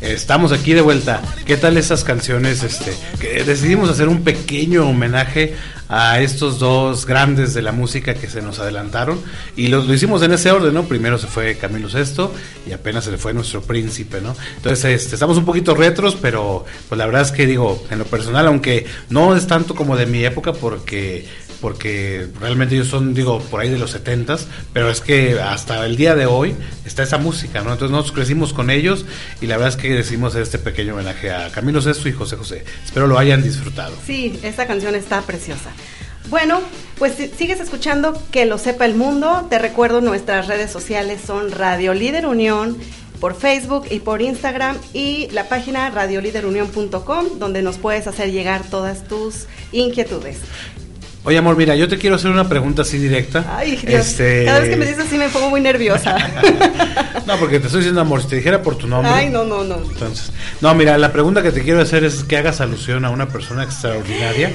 [0.00, 1.22] Estamos aquí de vuelta.
[1.44, 2.64] ¿Qué tal esas canciones?
[2.64, 2.94] Este,
[3.44, 5.54] decidimos hacer un pequeño homenaje
[5.90, 9.20] a estos dos grandes de la música que se nos adelantaron
[9.56, 10.84] y lo, hicimos en ese orden, ¿no?
[10.84, 12.32] Primero se fue Camilo Sesto
[12.64, 14.36] y apenas se le fue nuestro príncipe, ¿no?
[14.56, 18.04] Entonces este, estamos un poquito retros, pero pues la verdad es que digo, en lo
[18.04, 21.26] personal, aunque no es tanto como de mi época porque
[21.60, 24.20] porque realmente ellos son, digo, por ahí de los 70
[24.72, 27.72] pero es que hasta el día de hoy está esa música, ¿no?
[27.72, 29.06] Entonces nosotros crecimos con ellos
[29.40, 32.64] y la verdad es que decidimos este pequeño homenaje a Camilo Sesto y José José.
[32.84, 33.94] Espero lo hayan disfrutado.
[34.06, 35.70] Sí, esta canción está preciosa.
[36.28, 36.60] Bueno,
[36.98, 39.46] pues si sigues escuchando Que lo sepa el mundo.
[39.50, 42.76] Te recuerdo nuestras redes sociales son Radio Líder Unión
[43.20, 49.04] por Facebook y por Instagram y la página radioliderunión.com donde nos puedes hacer llegar todas
[49.04, 50.38] tus inquietudes.
[51.22, 53.44] Oye, amor, mira, yo te quiero hacer una pregunta así directa.
[53.56, 54.06] Ay, Dios.
[54.06, 56.16] Este, Cada vez que me dices así me pongo muy nerviosa.
[57.26, 59.12] No, porque te estoy diciendo, amor, si te dijera por tu nombre.
[59.12, 59.76] Ay, no, no, no.
[59.76, 63.28] Entonces, no, mira, la pregunta que te quiero hacer es que hagas alusión a una
[63.28, 64.50] persona extraordinaria.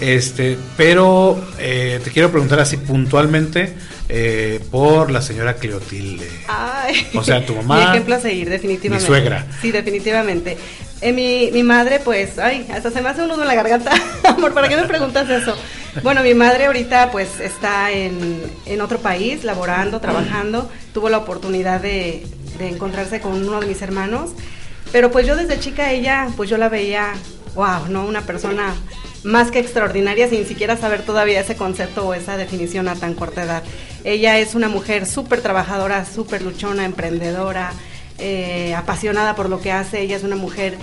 [0.00, 3.74] Este, pero eh, te quiero preguntar así puntualmente
[4.08, 6.28] eh, por la señora Cleotilde.
[6.48, 7.06] Ay.
[7.14, 9.04] O sea, tu mamá, Mi ejemplo a seguir, definitivamente.
[9.04, 9.46] mi suegra.
[9.60, 10.56] Sí, definitivamente.
[11.02, 13.92] Eh, mi, mi madre, pues, ay, hasta se me hace un nudo en la garganta.
[14.24, 15.54] Amor, ¿para qué me preguntas eso?
[16.02, 20.70] Bueno, mi madre ahorita, pues, está en, en otro país, laborando, trabajando.
[20.94, 22.26] Tuvo la oportunidad de,
[22.58, 24.30] de encontrarse con uno de mis hermanos.
[24.92, 27.12] Pero, pues, yo desde chica, ella, pues, yo la veía,
[27.54, 28.06] wow, ¿no?
[28.06, 28.72] Una persona
[29.24, 33.42] más que extraordinaria sin siquiera saber todavía ese concepto o esa definición a tan corta
[33.42, 33.62] edad.
[34.04, 37.72] Ella es una mujer súper trabajadora, súper luchona, emprendedora,
[38.18, 40.00] eh, apasionada por lo que hace.
[40.00, 40.78] Ella es una mujer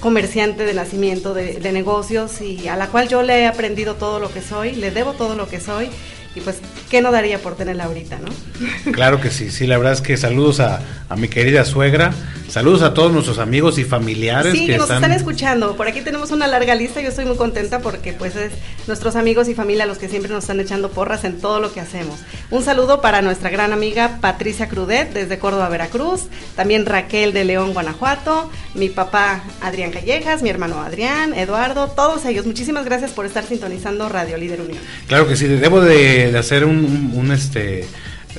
[0.00, 4.32] comerciante de nacimiento de, negocios y a la cual yo le he aprendido todo lo
[4.32, 5.88] que soy, le debo todo lo que soy
[6.34, 8.92] y pues, ¿qué no daría por tenerla ahorita, no?
[8.92, 12.12] Claro que sí, sí, la verdad es que saludos a, a mi querida suegra,
[12.48, 15.76] saludos a todos nuestros amigos y familiares Sí, que, que nos están escuchando.
[15.76, 17.00] Por aquí tenemos una larga lista.
[17.00, 18.52] Yo estoy muy contenta porque pues es
[18.86, 21.80] nuestros amigos y familia los que siempre nos están echando porras en todo lo que
[21.80, 22.20] hacemos.
[22.50, 26.22] Un saludo para nuestra gran amiga Patricia Crudet desde Córdoba, Veracruz.
[26.56, 28.50] También Raquel de León, Guanajuato.
[28.74, 32.46] Mi papá Adrián Callejas, mi hermano Adrián, Eduardo, todos ellos.
[32.46, 34.78] Muchísimas gracias por estar sintonizando Radio Líder Unión.
[35.06, 37.86] Claro que sí, debo de, de hacer un, un, un, este...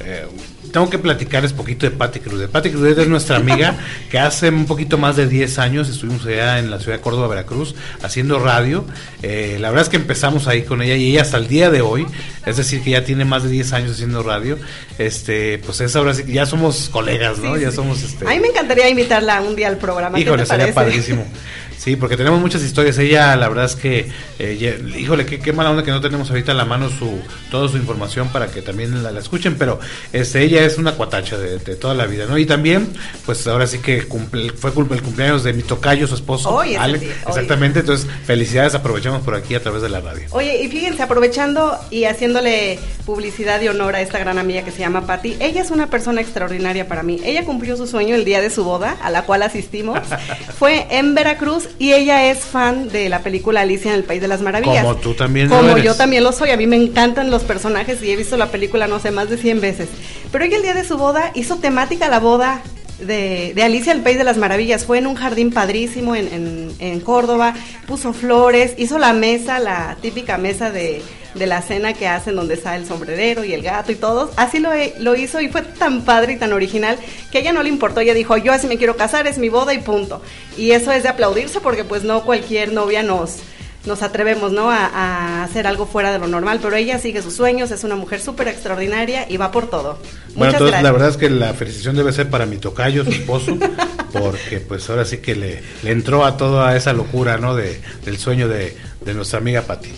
[0.01, 0.25] eh,
[0.71, 2.49] tengo que platicarles poquito de Patti Crudet.
[2.49, 3.75] Patti Crudet es nuestra amiga
[4.09, 7.27] que hace un poquito más de 10 años estuvimos allá en la ciudad de Córdoba,
[7.27, 8.85] Veracruz, haciendo radio.
[9.21, 11.81] Eh, la verdad es que empezamos ahí con ella y ella hasta el día de
[11.81, 12.05] hoy,
[12.45, 14.57] es decir, que ya tiene más de 10 años haciendo radio.
[14.97, 17.55] Este, pues es ahora sí que ya somos colegas, ¿no?
[17.55, 17.75] Sí, ya sí.
[17.75, 18.25] somos este.
[18.25, 20.19] A mí me encantaría invitarla un día al programa.
[20.19, 20.91] Híjole, ¿Qué te sería parece?
[20.91, 21.25] padrísimo.
[21.79, 22.97] Sí, porque tenemos muchas historias.
[22.97, 26.29] Ella, la verdad es que, eh, ya- híjole, qué, qué mala onda que no tenemos
[26.29, 29.55] ahorita a la mano su toda su información para que también la, la escuchen.
[29.57, 29.79] Pero
[30.11, 32.37] este, ella es una cuatacha de, de toda la vida, ¿no?
[32.37, 32.89] Y también,
[33.25, 36.75] pues ahora sí que cumple- fue el cumpleaños de mi tocayo, su esposo, Hoy es
[36.75, 36.99] el Alex.
[37.01, 37.29] día, hoy.
[37.29, 37.79] Exactamente.
[37.79, 40.27] Entonces, felicidades, aprovechamos por aquí a través de la radio.
[40.31, 44.79] Oye, y fíjense, aprovechando y haciéndole publicidad y honor a esta gran amiga que se
[44.79, 47.21] llama Patti, ella es una persona extraordinaria para mí.
[47.23, 49.97] Ella cumplió su sueño el día de su boda, a la cual asistimos.
[50.59, 54.27] Fue en Veracruz y ella es fan de la película Alicia en el País de
[54.27, 54.81] las Maravillas.
[54.83, 55.83] Como tú también lo Como eres.
[55.83, 56.49] yo también lo soy.
[56.51, 59.37] A mí me encantan los personajes y he visto la película, no sé, más de
[59.37, 59.89] 100 veces.
[60.31, 62.61] Pero ella el día de su boda hizo temática la boda
[62.99, 64.85] de, de Alicia el País de las Maravillas.
[64.85, 67.53] Fue en un jardín padrísimo en, en- en Córdoba,
[67.87, 71.01] puso flores, hizo la mesa, la típica mesa de
[71.33, 74.31] de la cena que hacen donde está el sombrerero y el gato y todo.
[74.35, 76.97] Así lo, lo hizo y fue tan padre y tan original
[77.31, 77.99] que a ella no le importó.
[77.99, 80.21] Ella dijo, yo así me quiero casar, es mi boda y punto.
[80.57, 83.39] Y eso es de aplaudirse porque pues no cualquier novia nos
[83.85, 84.69] nos atrevemos, ¿no?
[84.69, 88.19] A, hacer algo fuera de lo normal, pero ella sigue sus sueños, es una mujer
[88.19, 89.97] súper extraordinaria y va por todo.
[90.35, 93.57] Bueno, entonces la verdad es que la felicitación debe ser para mi tocayo, su esposo,
[94.13, 97.55] porque pues ahora sí que le, entró a toda esa locura, ¿no?
[97.55, 98.75] De, del sueño de,
[99.13, 99.91] nuestra amiga Patti.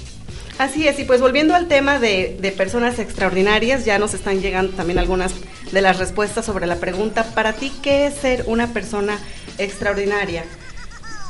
[0.61, 4.73] Así es, y pues volviendo al tema de, de, personas extraordinarias, ya nos están llegando
[4.73, 5.33] también algunas
[5.71, 9.17] de las respuestas sobre la pregunta, para ti, ¿qué es ser una persona
[9.57, 10.45] extraordinaria?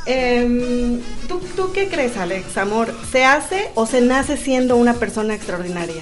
[0.06, 2.58] Eh, ¿tú, ¿Tú qué crees, Alex?
[2.58, 6.02] Amor, ¿se hace o se nace siendo una persona extraordinaria?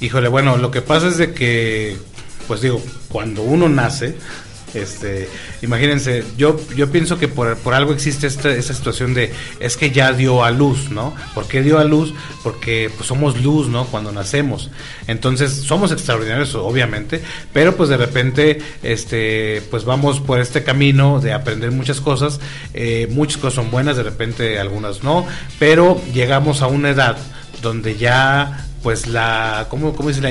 [0.00, 1.98] Híjole, bueno, lo que pasa es de que,
[2.46, 2.80] pues digo,
[3.10, 4.14] cuando uno nace,
[4.74, 5.28] este,
[5.62, 9.90] imagínense, yo, yo pienso que por, por algo existe esta, esta situación de, es que
[9.90, 11.14] ya dio a luz, ¿no?
[11.34, 12.14] ¿Por qué dio a luz?
[12.42, 13.86] Porque pues, somos luz, ¿no?
[13.86, 14.70] Cuando nacemos.
[15.06, 21.32] Entonces, somos extraordinarios, obviamente, pero pues de repente, este, pues vamos por este camino de
[21.32, 22.40] aprender muchas cosas.
[22.74, 25.26] Eh, muchas cosas son buenas, de repente algunas no,
[25.58, 27.16] pero llegamos a una edad
[27.62, 30.30] donde ya pues la cómo, cómo dice la,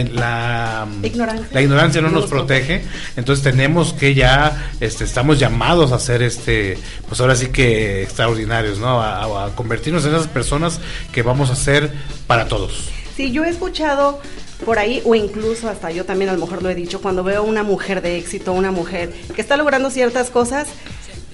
[1.03, 2.81] ignorancia, la ignorancia no, nos, protege.
[3.17, 8.79] entonces tenemos que ya este estamos llamados a ser este pues ahora sí que extraordinarios
[8.79, 10.79] no a, convertirnos en esas personas
[11.11, 11.91] que vamos a ser
[12.25, 12.89] para todos.
[13.15, 14.21] Sí yo he escuchado
[14.65, 17.43] por ahí, o incluso hasta yo también a lo mejor lo he dicho, cuando veo
[17.43, 20.67] una mujer de éxito, una mujer que está logrando ciertas cosas,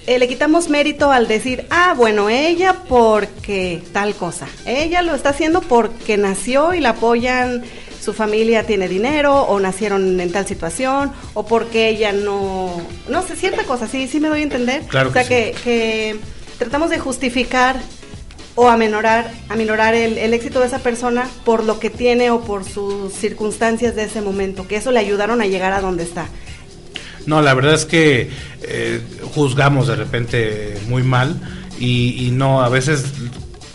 [0.06, 4.46] eh, le quitamos mérito al decir, ah, bueno, ella porque tal cosa.
[4.66, 7.62] Ella lo está haciendo porque nació y la apoyan,
[8.02, 12.70] su familia tiene dinero o nacieron en tal situación o porque ella no,
[13.08, 14.82] no sé, cierta cosa, sí, sí me doy a entender.
[14.82, 16.16] Claro o sea, que, que,
[16.58, 17.76] tratamos de justificar
[18.56, 22.64] o amenorar, aminorar el, el, éxito de esa persona por lo que tiene o por
[22.64, 26.28] sus circunstancias de ese momento, que eso le ayudaron a llegar a donde está.
[27.26, 28.30] No, la verdad es que
[28.62, 29.00] eh,
[29.34, 31.40] juzgamos de repente muy mal
[31.78, 33.04] y, y no, a veces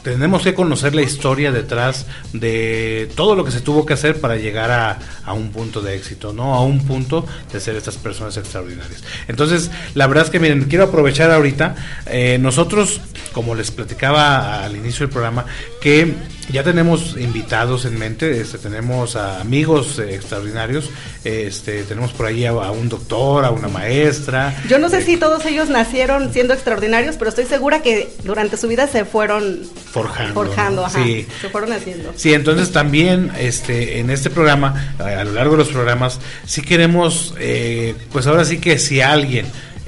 [0.03, 4.37] tenemos que conocer la historia detrás de todo lo que se tuvo que hacer para
[4.37, 6.55] llegar a, a, un punto de éxito, ¿no?
[6.55, 9.03] A un punto de ser estas personas extraordinarias.
[9.27, 11.75] Entonces, la verdad es que, miren, quiero aprovechar ahorita,
[12.07, 13.01] eh, nosotros,
[13.33, 15.45] como les platicaba al inicio del programa,
[15.81, 16.13] que
[16.51, 20.89] ya tenemos invitados en mente, este, tenemos a amigos eh, extraordinarios,
[21.23, 24.55] este, tenemos por ahí a, un doctor, a una maestra.
[24.67, 28.57] Yo no sé eh, si todos ellos nacieron siendo extraordinarios, pero estoy segura que durante
[28.57, 31.27] su vida se fueron forjando, forjando ajá, sí.
[31.41, 32.13] se fueron haciendo.
[32.15, 37.35] Sí, entonces también este, en este programa, a, lo largo de los programas, sí queremos,
[37.39, 39.45] eh, pues ahora sí que si alguien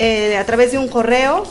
[0.00, 1.44] eh, a través de un correo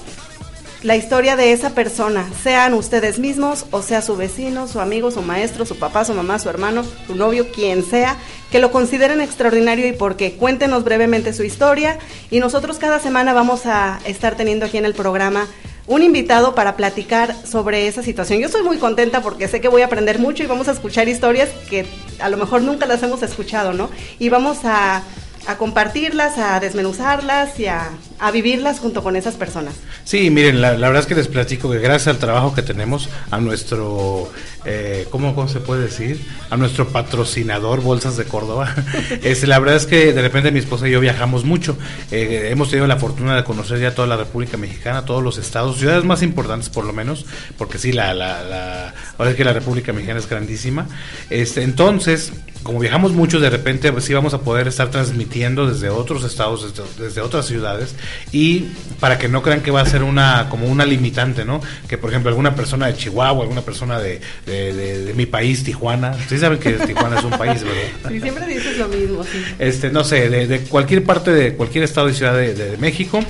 [0.85, 5.23] la historia de esa persona, sean ustedes mismos o sea su vecino, su amigo, su
[5.23, 8.17] maestro, su papá, su mamá, su hermano, su novio, quien sea,
[8.51, 11.97] que lo consideren extraordinario y porque cuéntenos brevemente su historia
[12.29, 15.47] y nosotros cada semana vamos a estar teniendo aquí en el programa
[15.87, 18.39] un invitado para platicar sobre esa situación.
[18.39, 21.09] Yo estoy muy contenta porque sé que voy a aprender mucho y vamos a escuchar
[21.09, 21.87] historias que
[22.19, 23.89] a lo mejor nunca las hemos escuchado, ¿no?
[24.19, 25.01] Y vamos a,
[25.47, 27.89] a compartirlas, a desmenuzarlas y a
[28.19, 29.75] a vivirlas junto con esas personas.
[30.03, 33.39] Sí, miren, la, verdad es que les platico que gracias al trabajo que tenemos, a
[33.39, 34.31] nuestro,
[34.63, 36.25] eh, ¿cómo, se puede decir?
[36.49, 38.73] A nuestro patrocinador Bolsas de Córdoba,
[39.23, 41.77] es, la verdad es que de repente mi esposa y yo viajamos mucho,
[42.11, 45.77] eh, hemos tenido la fortuna de conocer ya toda la República Mexicana, todos los estados,
[45.77, 47.25] ciudades más importantes por lo menos,
[47.57, 50.87] porque sí, la, la, la ahora es que la República Mexicana es grandísima,
[51.29, 52.31] este, entonces
[52.65, 56.73] como viajamos mucho, de repente pues, sí vamos a poder estar transmitiendo desde otros estados,
[56.97, 57.95] desde, otras ciudades,
[58.31, 58.65] y
[58.99, 61.61] para que no crean que va a ser una como una limitante, ¿no?
[61.87, 66.37] Que por ejemplo alguna persona de Chihuahua, alguna persona de, de, mi país, Tijuana, sí
[66.37, 68.09] saben que Tijuana es un país, ¿verdad?
[68.09, 69.43] Sí, siempre dices lo mismo, sí.
[69.59, 73.23] Este, no sé, de, cualquier parte de cualquier estado y ciudad de, México,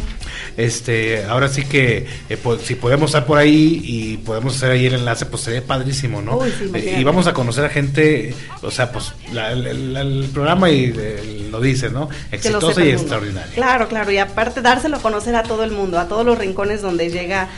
[0.58, 4.86] este, ahora sí que eh, pues, si podemos estar por ahí y podemos hacer ahí
[4.86, 6.40] el enlace, pues sería padrísimo, ¿no?
[6.46, 12.10] y vamos a conocer a gente, o sea, pues el, programa y lo dice, ¿no?
[12.32, 13.54] Exitosa y extraordinaria.
[13.54, 16.82] Claro, claro, y aparte dárselo a conocer a todo el mundo, a todos los rincones
[16.82, 17.50] donde llega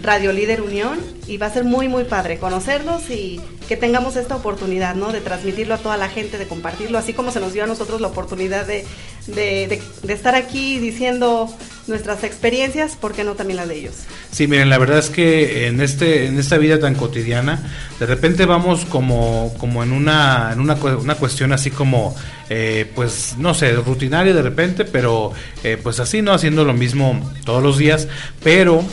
[0.00, 4.36] Radio Líder Unión y va a ser muy muy padre conocerlos y que tengamos esta
[4.36, 5.12] oportunidad, ¿no?
[5.12, 8.00] De transmitirlo a toda la gente, de compartirlo, así como se nos dio a nosotros
[8.00, 8.84] la oportunidad de,
[9.26, 11.48] de, de, estar aquí diciendo
[11.86, 13.94] nuestras experiencias, ¿por qué no también las de ellos?
[14.30, 17.60] Sí, miren, la verdad es que en este en esta vida tan cotidiana,
[17.98, 22.14] de repente vamos como como en una en una, una cuestión así como
[22.48, 25.32] eh, pues no sé, rutinaria de repente, pero
[25.64, 28.08] eh, pues así no haciendo lo mismo todos los días,
[28.42, 28.84] pero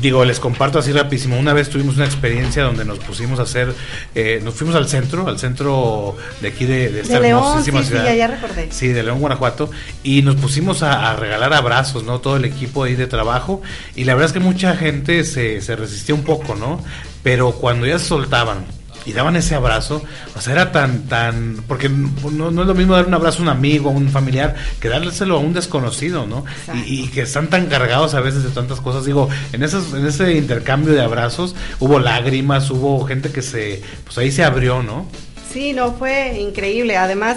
[0.00, 1.38] digo, les comparto así rapidísimo.
[1.38, 3.74] Una vez tuvimos una experiencia donde nos pusimos a hacer,
[4.14, 8.10] eh, nos fuimos al centro, al centro de aquí de, esta hermosísima ciudad.
[8.10, 8.68] Sí, ya, recordé.
[8.70, 9.70] Sí, de León, Guanajuato.
[10.02, 12.20] Y nos pusimos a, regalar abrazos, ¿no?
[12.20, 13.62] Todo el equipo ahí de trabajo.
[13.94, 16.82] Y la verdad es que mucha gente se, se resistió un poco, ¿no?
[17.22, 18.64] Pero cuando ya se soltaban,
[19.06, 20.02] y daban ese abrazo,
[20.34, 23.42] o sea, era tan, tan, porque no, no, es lo mismo dar un abrazo a
[23.42, 26.44] un amigo, a un familiar, que dárselo a un desconocido, ¿no?
[26.86, 29.04] Y, que están tan cargados a veces de tantas cosas.
[29.04, 34.16] Digo, en, esos, en ese intercambio de abrazos hubo lágrimas, hubo gente que se, pues
[34.18, 35.06] ahí se abrió, ¿no?
[35.52, 36.96] Sí, no, fue increíble.
[36.96, 37.36] Además,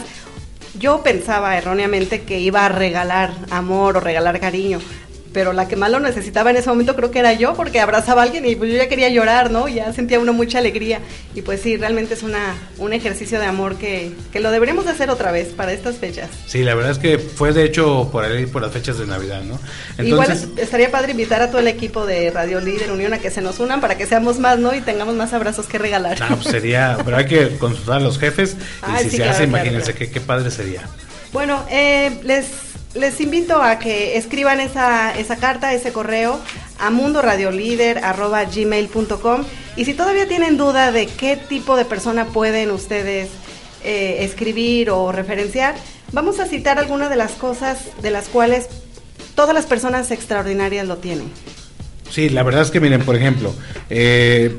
[0.80, 4.80] yo pensaba erróneamente que iba a regalar amor o regalar cariño,
[5.38, 8.24] pero la que más lo necesitaba en ese momento creo que era yo, porque abrazaba
[8.24, 9.68] a alguien y pues yo ya quería llorar, ¿no?
[9.68, 11.00] Ya sentía uno mucha alegría.
[11.36, 14.92] Y pues sí, realmente es una, un ejercicio de amor que, que lo deberíamos de
[14.94, 16.32] hacer otra vez para estas fechas.
[16.48, 19.44] Sí, la verdad es que fue de hecho por ahí, por las fechas de Navidad,
[19.44, 19.60] ¿no?
[20.04, 23.42] Igual estaría padre invitar a todo el equipo de Radio Líder Unión a que se
[23.42, 24.74] nos unan para que seamos más, ¿no?
[24.74, 26.18] Y tengamos más abrazos que regalar.
[26.20, 28.58] Ah, pues sería, pero hay que consultar a los jefes
[28.92, 30.82] y si se hace, imagínense qué, qué padre sería.
[31.32, 32.48] Bueno, eh, les
[32.94, 36.40] les invito a que escriban esa, esa carta, ese correo
[36.80, 39.44] a mundoradiolider.gmail.com
[39.76, 43.30] y si todavía tienen duda de qué tipo de persona pueden ustedes
[43.84, 45.76] eh, escribir o referenciar,
[46.12, 48.68] vamos a citar algunas de las cosas de las cuales
[49.36, 51.32] todas las personas extraordinarias lo tienen.
[52.10, 53.54] Sí, la verdad es que miren, por ejemplo,
[53.90, 54.58] eh,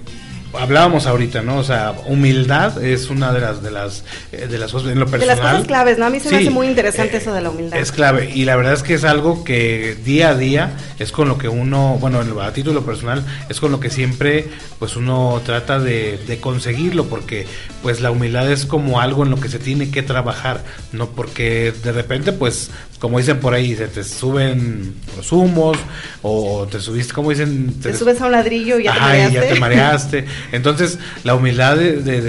[0.53, 1.59] hablábamos ahorita, ¿no?
[1.59, 5.07] O sea, humildad es una de las de las eh, de las cosas en lo
[5.07, 5.37] personal.
[5.37, 6.07] De las cosas claves, ¿no?
[6.07, 7.79] A mí se me hace muy interesante eh, eso de la humildad.
[7.79, 11.29] Es clave y la verdad es que es algo que día a día es con
[11.29, 15.79] lo que uno, bueno, a título personal es con lo que siempre pues uno trata
[15.79, 17.47] de, de conseguirlo porque
[17.83, 21.73] pues la humildad es como algo en lo que se tiene que trabajar, no porque
[21.83, 25.79] de repente pues como dicen por ahí, se te suben los humos
[26.23, 29.35] o te subiste, como dicen, te, subes a un ladrillo y ya te mareaste.
[29.35, 30.25] ya te mareaste.
[30.53, 32.21] Entonces, la humildad de, de,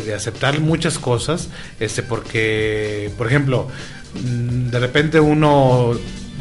[0.00, 1.48] de, aceptar muchas cosas,
[1.80, 3.68] este, porque, por ejemplo,
[4.14, 5.96] mm, de repente uno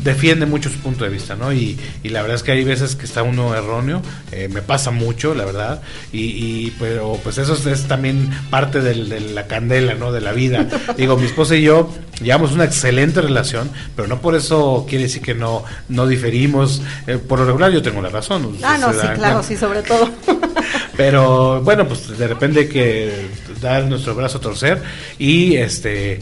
[0.05, 1.51] defiende mucho su punto de vista, ¿no?
[1.51, 4.01] Y, y, la verdad es que hay veces que está uno erróneo,
[4.32, 5.82] eh, me pasa mucho, la verdad,
[6.13, 10.11] y, y pero pues eso es, también parte del, de la candela, ¿no?
[10.11, 10.67] De la vida.
[10.97, 11.89] Digo, mi esposa y yo
[12.21, 16.84] llevamos una excelente relación, pero no por eso quiere decir que no, no diferimos.
[17.07, 18.55] Eh, por lo regular yo tengo la razón.
[18.61, 20.09] Ah, no, sí, claro, sí, sobre todo.
[20.97, 23.27] Pero bueno, pues de repente que
[23.61, 24.81] dar nuestro brazo a torcer
[25.17, 26.19] y este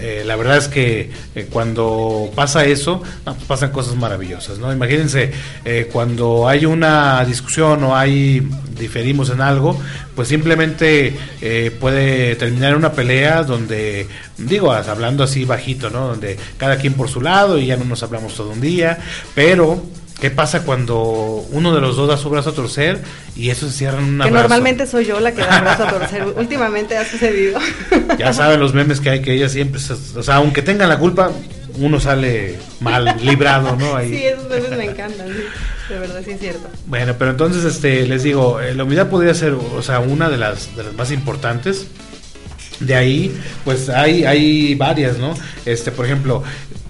[0.00, 4.72] eh, la verdad es que eh, cuando pasa eso, pues pasan cosas maravillosas, ¿no?
[4.72, 5.32] Imagínense
[5.64, 8.46] eh, cuando hay una discusión o hay
[8.78, 9.78] diferimos en algo,
[10.14, 11.16] pues simplemente
[11.80, 16.08] puede terminar una pelea donde, digo, hablando así bajito, ¿no?
[16.08, 18.98] Donde cada quien por su lado y ya no nos hablamos todo un día,
[19.34, 19.82] pero
[20.20, 23.02] ¿Qué pasa cuando uno de los dos da su brazo a torcer
[23.36, 25.84] y eso se cierra en una Que normalmente soy yo la que da el brazo
[25.84, 26.24] a torcer.
[26.36, 27.58] Últimamente ha sucedido.
[28.18, 29.80] Ya saben los memes que hay que ella siempre,
[30.16, 31.32] o sea, aunque tengan la culpa,
[31.78, 33.96] uno sale mal librado, ¿no?
[33.96, 34.10] Ahí.
[34.10, 36.68] Sí, esos memes me encantan, de verdad sí es cierto.
[36.86, 40.36] Bueno, pero entonces este les digo, eh, la humildad podría ser, o sea, una de
[40.36, 41.86] las de las más importantes.
[42.84, 45.34] De ahí, pues hay hay varias, ¿no?
[45.64, 46.42] Este, por ejemplo,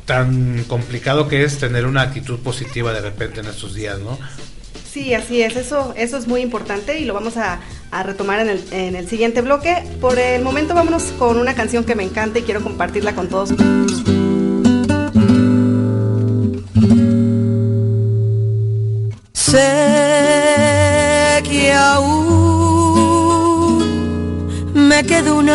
[0.05, 4.19] tan complicado que es tener una actitud positiva de repente en estos días, ¿no?
[4.91, 7.59] Sí, así es, eso, eso es muy importante y lo vamos a,
[8.05, 9.85] retomar en el, en el siguiente bloque.
[10.01, 13.55] Por el momento vámonos con una canción que me encanta y quiero compartirla con todos.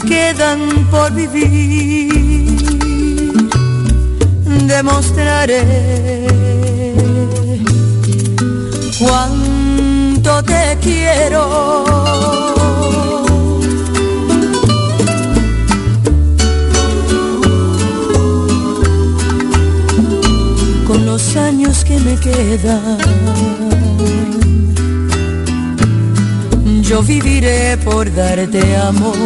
[0.00, 2.20] quedan por vivir
[4.70, 6.26] demostraré
[8.98, 11.42] cuánto te quiero.
[20.86, 22.98] Con los años que me quedan,
[26.82, 29.16] yo viviré por darte amor,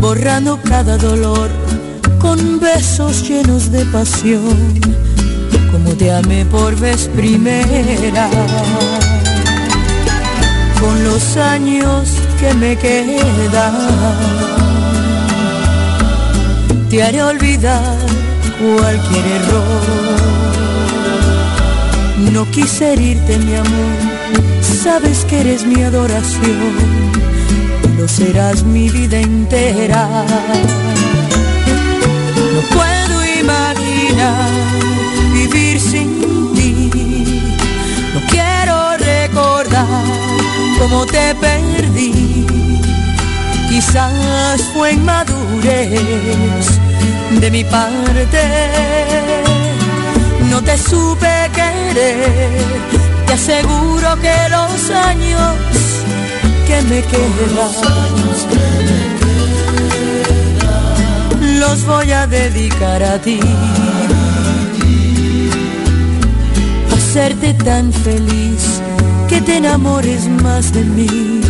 [0.00, 1.48] borrando cada dolor
[2.18, 4.96] con besos llenos de pasión
[5.94, 8.28] te amé por vez primera.
[10.80, 13.74] Con los años que me quedan,
[16.90, 17.96] te haré olvidar
[18.58, 19.64] cualquier error.
[22.32, 23.96] No quise herirte, mi amor,
[24.62, 26.74] sabes que eres mi adoración,
[27.98, 30.08] lo serás mi vida entera.
[32.54, 34.50] No puedo imaginar
[35.32, 37.42] vivir sin ti.
[38.14, 40.04] No quiero recordar
[40.78, 42.46] cómo te perdí.
[43.68, 46.66] Quizás fue inmadurez
[47.40, 48.42] de mi parte.
[50.50, 52.16] No te supe querer.
[53.26, 55.54] Te aseguro que los años
[56.66, 57.46] que me quedan
[61.60, 63.40] los voy a dedicar a ti.
[67.16, 68.82] hacerte tan feliz
[69.26, 71.40] que te enamores más de mí.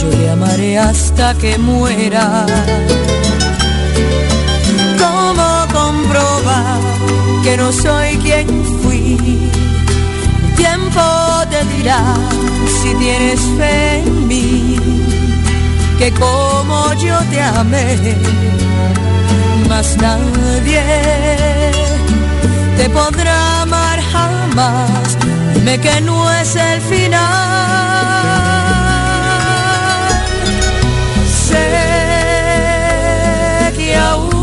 [0.00, 2.46] Yo te amaré hasta que muera.
[4.98, 6.80] ¿Cómo comprobar
[7.42, 8.46] que no soy quien
[8.82, 9.18] fui?
[10.56, 11.19] Tiempo
[11.64, 12.02] dirá
[12.82, 14.76] si tienes fe en mí,
[15.98, 18.16] que como yo te amé,
[19.68, 20.82] más nadie
[22.76, 25.16] te podrá amar jamás.
[25.54, 27.20] Dime que no es el final.
[31.46, 31.68] Sé
[33.76, 34.40] que aún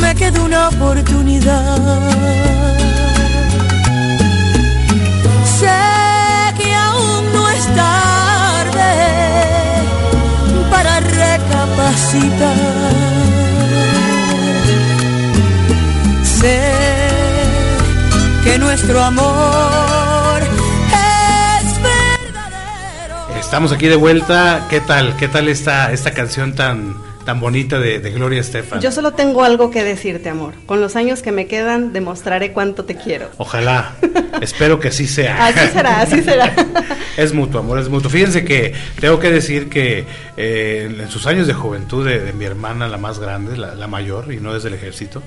[0.00, 2.47] me queda una oportunidad.
[11.98, 12.56] Recapacitar
[16.22, 16.60] sé
[18.44, 23.38] que nuestro amor es verdadero.
[23.40, 24.66] Estamos aquí de vuelta.
[24.70, 25.16] ¿Qué tal?
[25.16, 26.96] ¿Qué tal esta, esta canción tan,
[27.28, 28.80] tan bonita de, Gloria Estefan?
[28.80, 30.54] Yo solo tengo algo que decirte, amor.
[30.64, 33.28] Con los años que me quedan, demostraré cuánto te quiero.
[33.36, 33.96] Ojalá.
[34.40, 35.46] Espero que así sea.
[35.46, 36.54] Así será, así será.
[37.18, 38.08] es mutuo, amor, es mutuo.
[38.08, 40.06] Fíjense que tengo que decir que
[40.38, 44.38] eh, en sus años de juventud de, mi hermana, la más grande, la, mayor, y
[44.38, 45.22] no es del ejército,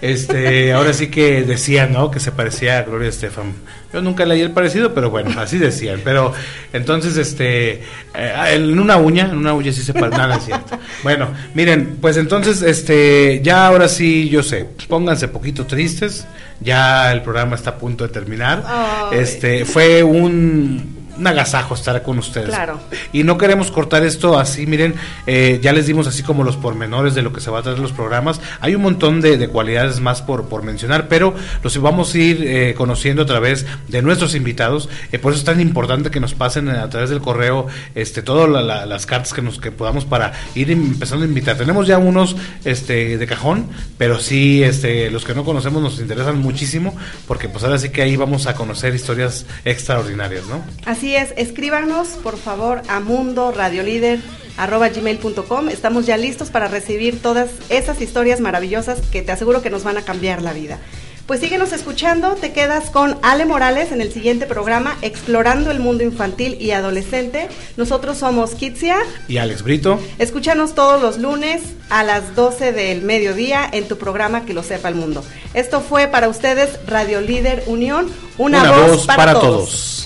[0.00, 2.10] este, ahora sí que decían, ¿no?
[2.10, 3.52] Que se parecía a Gloria Estefan.
[3.92, 6.00] Yo nunca leí el parecido, pero bueno, así decían.
[6.02, 6.32] Pero
[6.72, 7.82] entonces, este,
[8.14, 10.78] eh, en una uña, en una uña sí se parece, nada es cierto.
[11.02, 16.26] Bueno, miren, pues entonces, este, ya ahora sí, yo sé, pónganse poquito tristes,
[16.60, 18.64] ya el programa está a punto de terminar.
[19.12, 22.48] Este, fue un un agasajo estar con ustedes.
[22.48, 22.80] Claro.
[23.12, 24.94] Y no queremos cortar esto así, miren,
[25.26, 27.78] eh, ya les dimos así como los pormenores de lo que se va a traer
[27.78, 28.40] los programas.
[28.60, 32.74] Hay un montón de, cualidades más por, por mencionar, pero los vamos a ir eh,
[32.74, 34.88] conociendo a través de nuestros invitados.
[35.10, 38.48] Eh, por eso es tan importante que nos pasen a través del correo este todas
[38.86, 41.56] las cartas que nos que podamos para ir empezando a invitar.
[41.56, 43.66] Tenemos ya unos este de cajón,
[43.98, 46.96] pero sí este los que no conocemos nos interesan muchísimo
[47.26, 50.62] porque pues ahora sí que ahí vamos a conocer historias extraordinarias, ¿no?
[50.86, 55.68] Así es, escríbanos por favor a Mundo gmail.com.
[55.68, 59.98] Estamos ya listos para recibir todas esas historias maravillosas que te aseguro que nos van
[59.98, 60.78] a cambiar la vida.
[61.26, 66.02] Pues síguenos escuchando, te quedas con Ale Morales en el siguiente programa Explorando el mundo
[66.02, 67.48] infantil y adolescente.
[67.76, 68.98] Nosotros somos Kitsia
[69.28, 70.00] y Alex Brito.
[70.18, 74.88] Escúchanos todos los lunes a las 12 del mediodía en tu programa Que lo sepa
[74.88, 75.24] el mundo.
[75.54, 80.01] Esto fue para ustedes Radio Líder Unión, una, voz, para, todos.